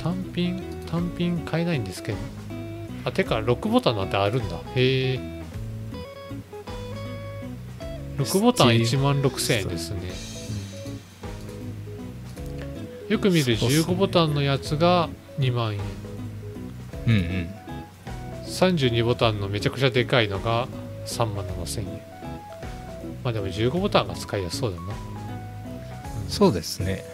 [0.02, 0.62] 単品？
[0.90, 2.18] 単品買えないんですけど。
[3.04, 4.56] あてか6ボタンなんてあるんだ。
[4.74, 5.20] へえ。
[8.16, 10.00] 6ボタン1万6000円ですね、
[13.12, 15.80] よく見る15ボタンのやつが2万円。
[17.06, 17.50] うんうん。
[18.46, 20.66] 32ボタンのめちゃくちゃでかいのが
[21.04, 22.00] 3万7000円。
[23.22, 24.94] まあでも15ボタンが使いやすそうだな。
[26.26, 27.04] そうですね。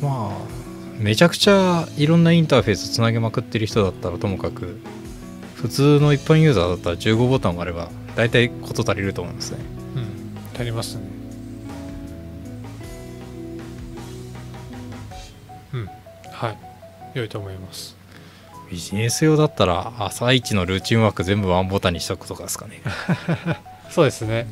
[0.00, 0.36] まあ
[0.98, 4.80] めちゃくちゃいろんなインターフェースつなげまくってる人だったらともかく
[5.54, 9.58] 普通の一般ユーザーだったら15ボタンもあれば大体事足りると思いますね。
[9.96, 11.27] うん足りますね
[16.38, 16.58] はい。
[17.14, 17.96] 良いと思います。
[18.70, 22.80] ビジネス用だったら朝一のルーチンワーク全部ワンボタンにしとくとかですかね。
[23.90, 24.46] そうですね。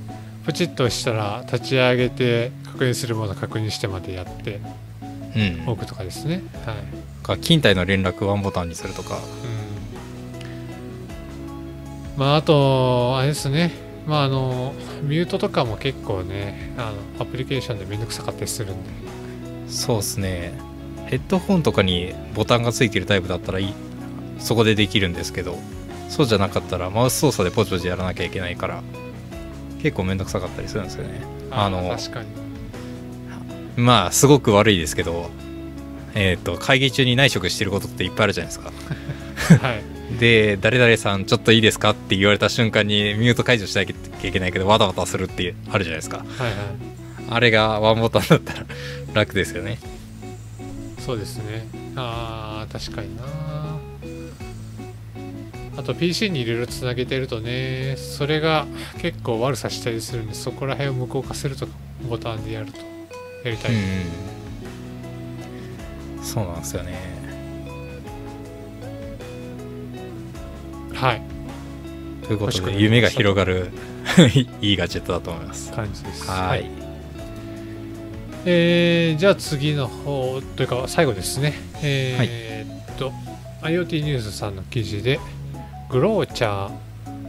[0.44, 4.60] ポチッとしたら立ち上げて確認するもの確認してまでやって
[5.36, 5.62] うん。
[5.68, 6.42] おくとかですね。
[6.64, 6.76] はい。
[7.24, 9.16] か勤怠の連絡ワンボタンにするとか。
[9.16, 9.20] うん。
[12.16, 13.70] まああとあれですね。
[14.08, 18.90] まああのミュートとかも結構ねあのアプリケーションでめんどくさかったりするんで。
[19.68, 20.52] そうですね
[21.06, 23.74] ヘッドホンとかにボタンがついてるタイプだったらいい。
[24.38, 25.58] そこでできるんですけど。
[26.08, 28.82] そうじゃなかったらマウス操作でポチポチやらなきゃいけないから
[29.82, 31.20] 結構めんどくさかったりするんですよね。
[31.50, 32.28] あの確かに。
[33.76, 35.30] まあすごく悪いですけど
[36.14, 38.72] えっ、と会議中に内職してることっていっぱいあるじゃないですか。
[39.66, 39.82] はい。
[40.18, 46.18] で誰々さんちょっといいですかって言われた瞬間にミュート解除しなきゃいけないけどわたわたするってあるじゃないですか。
[46.18, 46.52] はいはい。
[47.28, 48.66] あれがワンボタンだったら
[49.12, 49.78] 楽ですよね
[51.06, 51.68] そうですね。
[51.94, 53.22] あー確かにな
[55.76, 58.66] あと PC にいろいろつなげてるとねそれが
[58.98, 61.72] 結構悪さしたりするんでそこら辺を無効化するとか
[62.08, 62.78] ボタンでやると
[63.44, 63.80] やりたい、うん
[66.22, 66.98] そうなんですよね。
[70.92, 71.22] はい。
[72.26, 73.70] ということで夢が広がる
[74.60, 75.70] いいガジェットだと思います。
[75.70, 76.28] 感じです。
[76.28, 76.85] はい
[78.48, 81.52] えーじゃあ次の方というか最後ですね。
[81.82, 83.12] えーっと、
[83.62, 85.18] IoT ニュースさんの記事で
[85.90, 86.70] グローチャー、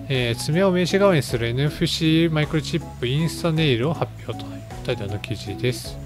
[0.09, 5.97] えー爪を名刺代わりにする NFC マイクロチップインスタネイルを発表というタイトルの記事です。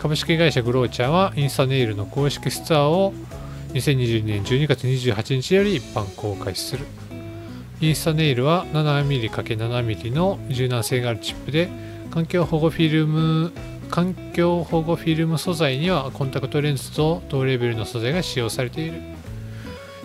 [0.00, 3.12] 株式会社グローチャーはインスタネイルの公式ストアを
[3.74, 6.86] 2022年12月28日より一般公開する。
[7.82, 11.68] インスタネイルは 7mm×7mm の柔軟性があるチップで
[12.10, 13.52] 環境保護フィルム
[13.90, 19.00] 環境保護フィルム素材にはコンタクトレンズと同レベルの素材が使用されている。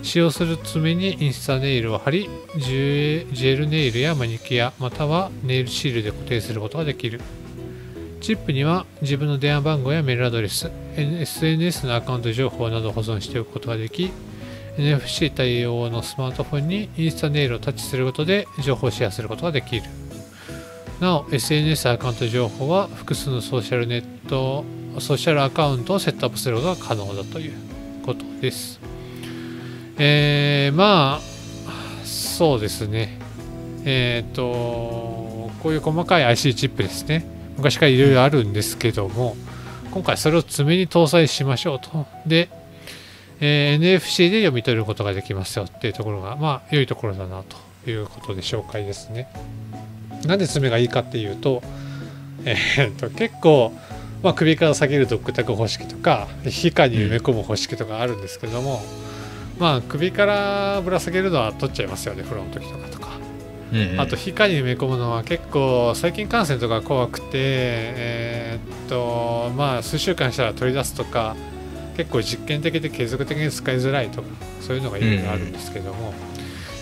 [0.02, 2.28] 使用する爪にインスタネイルを貼り
[2.58, 7.20] ジュジェルネイルやマニキュアまたはネイルシールで固定することができる。
[8.20, 14.10] チップには自分の電話番号やメールアドレス SNS のアカウント情報などを保存しておくことができ
[14.78, 19.82] NFC 対応のスマートフォンにインスタネイルをタッチすることで情報をシェアすることができる。
[21.00, 24.64] なお SNS アカウント情報は複数のソーシャルネット
[25.00, 27.54] ソーシャルアカウントをセットアップすることが可能だという
[28.04, 28.80] ことです。
[29.98, 31.20] えー、まあ
[32.04, 33.18] そうですね。
[33.84, 37.26] えっ、とこういう細かい IC チップですね。
[37.56, 39.36] 昔からいろいろあるんですけども
[39.92, 42.06] 今回それを爪に搭載しましょうと。
[42.26, 42.48] で、
[43.40, 47.42] えー NFC で読み取ることができますよっていうところがまあ良いところだな
[47.82, 49.28] ということで紹介ですね。
[50.26, 51.62] なんで爪がいいかっていうと,、
[52.44, 53.72] えー、と結構、
[54.22, 58.82] まあ、首から下げるドッグタグ方式とか皮下に埋め込む方式とかあるんですけども、
[59.58, 63.08] まあ首からぶら下げるのは取っちゃいますよね風呂の時とかとか。
[63.72, 64.00] うんうん。
[64.00, 71.36] あと皮下に埋め込むのは結構細菌感染とか怖くてえーっとまあ数週間したら取り出すとか
[71.96, 74.28] 結構実験的で継続的に使いづらいとか
[74.60, 76.12] そういうのがいろいろあるんですけども、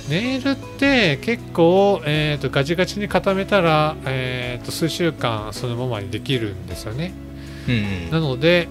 [0.08, 7.12] ネイルって結構、えーっとガチガチに固めたら、えーっと数週間そのままにできるんですよね。
[7.68, 7.78] うんう
[8.08, 8.10] ん。
[8.10, 8.68] なので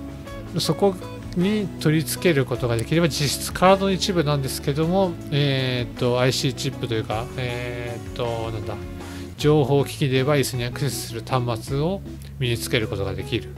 [0.59, 0.95] そこ
[1.37, 8.75] に取り付けることができれば実質体の一部なんですけども、えー、と IC チップというか、えー、となんだ
[9.37, 12.01] 情報機器デバイスにアクセスする端末を
[12.39, 13.49] 身につけることができる。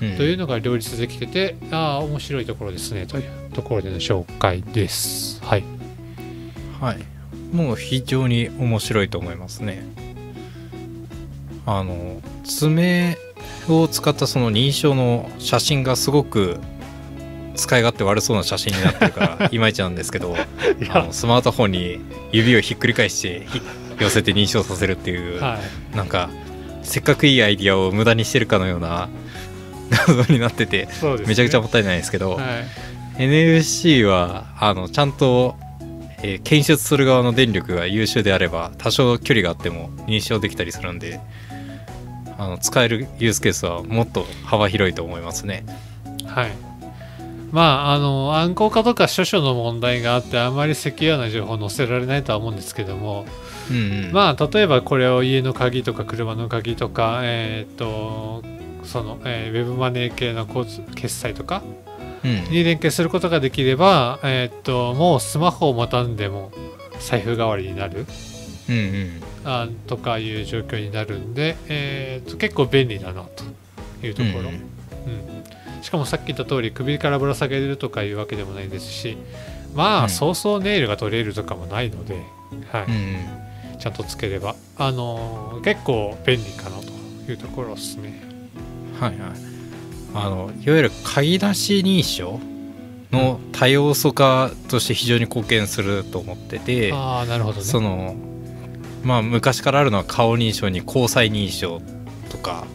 [0.00, 0.16] うん。
[0.16, 5.42] というのが両立できてて、ああ面白いところですねというところでの紹介です。
[5.42, 5.64] はい、
[6.80, 6.98] はい。
[7.54, 9.84] もう非常に面白いと思いますね。
[11.66, 13.18] あの爪
[13.68, 16.58] を使ったその認証の写真がすごく
[17.56, 20.36] 使い勝手悪そうな写真になってるから いまいちなんですけどい
[20.88, 22.00] あのスマートフォンに
[22.32, 23.60] 指をひっくり返してひ
[23.98, 25.58] 寄せて認証させるっていう、は
[25.92, 25.96] い。
[25.96, 26.30] なんか
[26.82, 29.10] せっかくいいアイディアを無駄にしてるかのような
[29.90, 30.92] 謎になっててね。
[31.26, 32.42] めちゃくちゃもったいないですけど、は
[33.18, 33.22] い。
[33.22, 35.56] NFC はあのちゃんと、
[36.22, 41.20] えー検出する側の電力が優秀であれば多少距離があっても認証できたりするんで
[42.38, 45.64] あの使えるユースケースはもっと幅広いと思いますね。
[46.24, 46.50] はい
[47.50, 53.24] まああの暗号化とか諸々の問題があってあまりセキュアな情報載せられないとは思うんですけども
[53.70, 58.42] うんうん、まあ例えばこれを家の鍵とか車の鍵とかえーっと
[58.82, 61.87] その、えーウェブマネー系の決済とかうん
[62.24, 66.50] に連携することができれば、えーっともうスマホを持たんでも
[67.00, 68.06] 財布代わりになる。
[68.68, 69.22] うんうん。
[69.44, 75.82] あとかいう状況になるんで、えーっと結構便利だなというところ、うんうん。
[75.82, 79.16] しかもさっき言った通り首からぶら下げるとかいうわけでもないですし
[79.74, 80.08] まあ、うん。
[80.10, 82.14] そうそうネイルが取れるとかもないので、
[82.72, 82.84] はい。
[82.84, 83.78] うんうん。
[83.78, 88.20] ちゃんとつければ、あのー結構便利かなというところですね。
[89.00, 89.47] はいはい
[90.14, 92.40] あのいわゆる鍵出し認証
[93.12, 97.64] の多要素化として非常に貢献すると思ってて、ああ、なるほどね。
[97.64, 98.16] その
[99.02, 101.80] まあ昔からあるのは顔認証に交際認証
[102.30, 102.66] とか、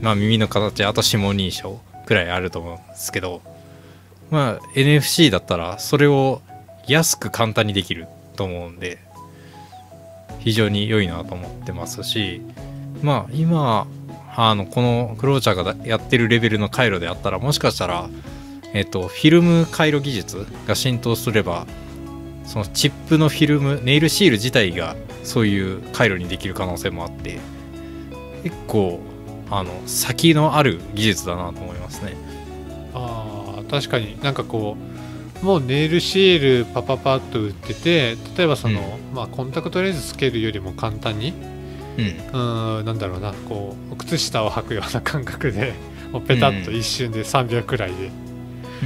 [0.00, 3.42] まあ、耳の形あと指紋認証くらいあると思うんですけど
[4.30, 6.42] まあ NFC だったらそれを
[6.86, 8.06] 安く簡単にできる
[8.36, 8.98] と思うんで
[10.40, 12.42] 非常に良いなと思ってますし
[13.02, 13.86] まあ今
[14.34, 18.08] あのこのクローチャーがやってるレベルの回路であったらもしかしたら
[18.72, 21.66] えっとフィルム回路技術が浸透すれば
[22.44, 27.38] そのチップのフィルムネイルシール自体がそういう回路にできる可能性もあって
[28.42, 29.00] 結構
[29.52, 32.16] あの先のある技術だなと思いますね。
[32.94, 34.18] ああ、確かに。
[34.22, 34.78] なんかこ
[35.42, 41.34] う、もうネイルシールパパパッと売ってて、例えばその、まあコンタクトレンズつけるよりも簡単に、
[41.98, 42.04] うん。
[42.04, 45.74] うーん、なんだろうな、こう、靴下を履くような感覚で、
[46.12, 48.10] もうペタッと一瞬で3秒くらいで、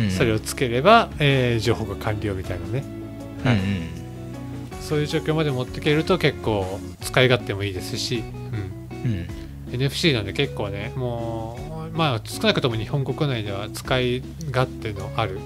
[0.05, 0.11] うん。
[0.11, 2.85] それをつければ、えー情報が完了みたいなね。
[3.45, 3.59] うんうん。
[4.81, 8.23] そういう状況まで持っていけると結構使い勝手もいいですし、
[9.05, 9.27] うん、うん。
[9.81, 11.59] NFC なんで結構ねも
[11.93, 15.41] うまあ少なくとも日本国内では使い勝手のある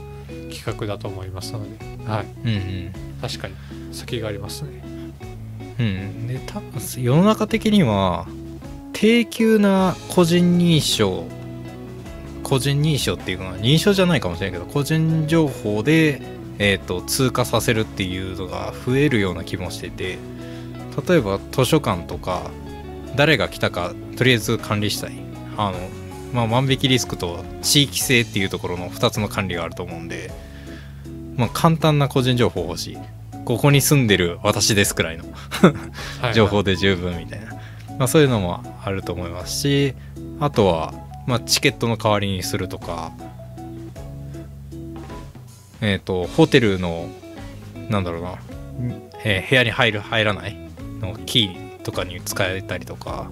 [0.53, 1.71] 企画だと思いますので、
[2.07, 2.93] はい、うんうん。
[3.23, 3.55] 確かに。
[3.93, 4.83] 先がありますね
[5.81, 6.26] うん。
[6.28, 8.26] で多分世の中的には
[8.93, 11.24] 低級な個人認証
[12.43, 16.20] 個人認証っていうのは認証じゃないかもしれないけど個人情報で、
[16.59, 20.18] えー、と通過させるっていうのが増えるような気もしてて
[21.09, 22.51] 例えば図書館とか
[23.16, 25.12] 誰が来たかとりあえず管理したい。
[25.57, 25.78] あの、
[26.33, 30.31] まあ、万引きリスクと地域性っていうところの2つの管理があると思うんで、
[31.37, 32.99] まあ、簡単な個人情報欲しい。
[33.45, 35.24] ここに住んでる私ですくらいの
[36.20, 37.47] はい 情報で十分みたいな、
[37.99, 39.95] まあ、そういうのもあると思いますし
[40.38, 40.95] あとは、
[41.26, 43.12] まあ、チケットの代わりにするとか
[45.80, 47.09] えっ、とホテルの
[47.88, 48.34] なんだろうな、
[49.24, 50.57] えー部屋に入る入らない
[51.01, 53.30] のキーとかに使えたりとか、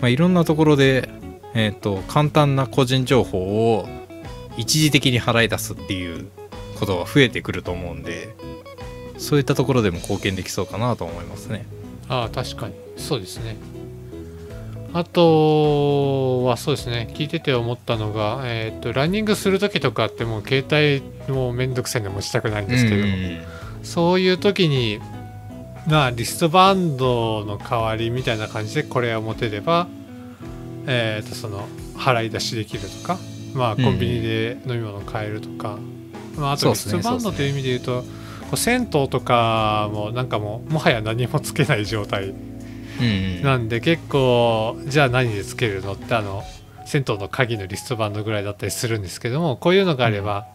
[0.00, 1.08] まあ、いろんなところで、
[1.54, 3.88] えー、と簡単な個人情報を
[4.56, 6.28] 一時的に払い出すっていう
[6.78, 8.34] ことが増えてくると思うんで
[9.18, 11.66] そういったところでも貢献できそうかなと思いますね。
[12.08, 12.74] ああ確かに。
[12.96, 13.56] そうですね。
[14.94, 17.12] あとはそうですね。
[17.14, 23.40] 聞いてて思ったのが、えー、とランニングする時とかってもう携帯もうめんどくさいんで持ちたくないんですけど、うん。
[23.82, 25.00] そういう時に
[25.86, 29.88] まあリストバンドの代わりみたいな感じでこれを持てれば
[30.90, 33.18] えー、とその払い出しできるとか
[33.54, 35.78] まあうんコンビニで飲み物買えるとか、
[36.36, 38.04] まあ、あとリストバンドという意味で言うと
[38.56, 42.34] 銭湯とかもなんかもうもはや何もつけない状態
[43.00, 46.42] うんなんで結構じゃあ何でつけるのってあの
[46.86, 50.46] 銭湯の鍵のリストバンドぐらいだったりするんですけどもこういうのがあれば、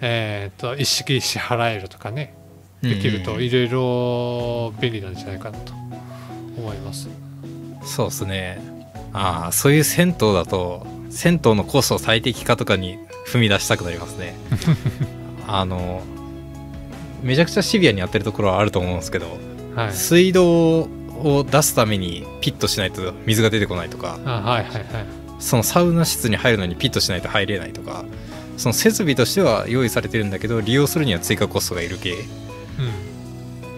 [0.00, 2.34] えー、と一式支払えるとかね
[2.82, 5.72] できるといろいろ便利なんじゃないかなと
[6.56, 7.08] 思います。
[7.84, 8.58] そうですね。
[9.12, 14.34] ああそういう銭湯だと銭湯のコスト最適化とかに踏み出したくなりますね。
[15.46, 16.02] あの
[17.22, 19.26] めちゃくちゃシビアにやってるところはあると思うんですけど、
[19.74, 24.84] はい、水道を出すためにピットしないと水が出てこないとかあはいはいはい。
[25.38, 28.04] そのサウナ室に入るのにピットしないと入れないとか
[28.56, 32.14] その設備としては用意されてるんだけど利用するには追加コストがいる系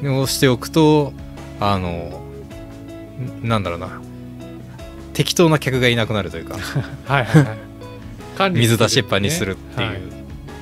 [0.02, 0.19] うん。
[0.20, 1.12] をしておくと
[1.60, 2.23] あの
[3.43, 4.01] んなんだろうな。
[5.15, 6.56] 適当な客がいなくなるというか
[7.06, 7.59] はいはいはい。
[8.36, 10.01] 管理水出しっぱにするっていう、はい。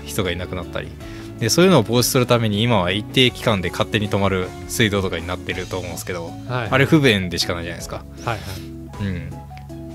[0.06, 0.88] 人がいなくなったり
[1.38, 8.04] でそういうのを防止するために今は一定期間で勝手に止まる水道とかになってると思うんですけど、はい、あれ不便でしかないじゃないですか。
[8.24, 8.38] はいはい。
[8.98, 9.30] うん、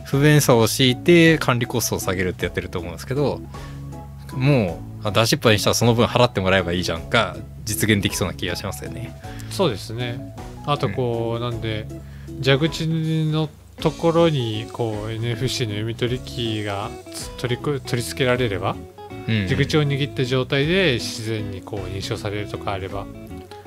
[0.05, 3.41] 不便さを強いて管理コストを下げるってやってると思うんですけど
[4.34, 7.35] もうあ出しっぱにしたらその分払ってもらえばいいじゃんが
[7.65, 9.19] 実現できそうな気がしますよね。
[9.49, 10.35] そうですね。
[10.65, 11.88] あとこう、なんで
[12.43, 13.49] 蛇口の
[13.80, 18.77] ところにこう NFC の読み取り機がつ取りく取り付けられればうん、
[19.27, 23.06] 蛇口を握った状態で自然にこう認証されるとかあれば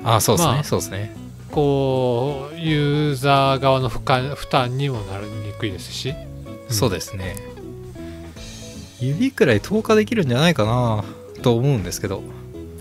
[0.03, 1.15] あそうですね、まあそうですね。
[1.51, 6.13] こうユーザー側の負荷負担にもなりにくいですし、
[6.69, 7.35] そうですね。
[8.99, 11.03] 指くらい透過できるんじゃないかな
[11.41, 12.23] と思うんですけど。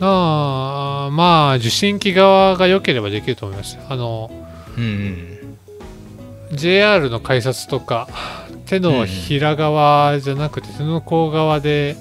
[0.00, 4.30] ああまあ受信機側が良ければできると思いますあの
[4.76, 4.86] うんう
[6.52, 6.56] ん。
[6.56, 8.08] JR の改札とか
[8.66, 11.96] 手のひら側じゃなくて手の甲側で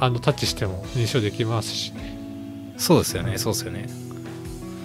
[0.00, 2.18] あのタッチしても認証できますしね。
[2.78, 3.88] そうですよね、そうですよね。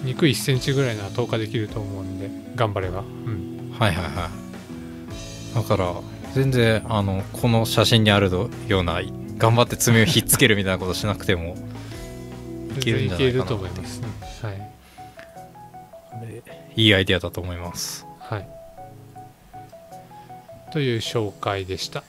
[0.04, 4.30] 肉1センチぐらいなら投下できると思うんで頑張れば、うん、はいはいは
[5.54, 5.56] い。
[5.56, 5.94] だから、
[6.34, 8.30] 全然、あの、この写真にある
[8.68, 9.00] ような、
[9.38, 11.56] 頑張って爪をひっつけるみたいなことしなくても、
[12.78, 13.46] いけるんじゃないかな。
[13.46, 14.08] と思います、ね、
[14.42, 14.76] はい。
[16.76, 18.06] いいアイデアだと思います。
[18.20, 18.48] はい。
[20.74, 22.04] という紹介でした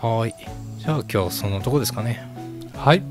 [0.00, 0.34] はい。
[0.78, 2.26] じゃあ今日そんなとこですかね。
[2.74, 3.02] はい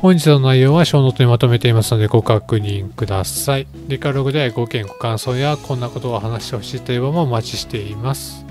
[0.00, 3.66] 本日の内容はショーノートにまとめていますのでご確認ください。
[3.88, 8.44] リカログではご意見ご感想やこんなことを話してほしいという場もお待ちしています。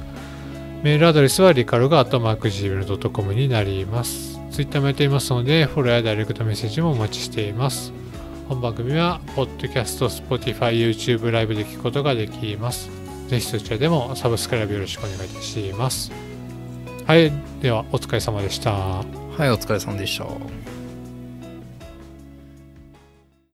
[0.81, 4.39] メールアドレスはリカログアットマーク Gmail.com になります。
[4.51, 7.93] ツイッターもやっていますのでフォローやダイレクトメッセージもお待ちしています。
[8.49, 12.89] 本番組はポッドキャスト、Spotify、YouTube ライブで聞くことができます。
[13.27, 16.24] ぜひそちらでもサブスクライブよろしくお願いいたします。
[17.07, 18.72] はい、ではお疲れ様でした。
[18.72, 19.03] は
[19.40, 20.26] い、お疲れ様でした。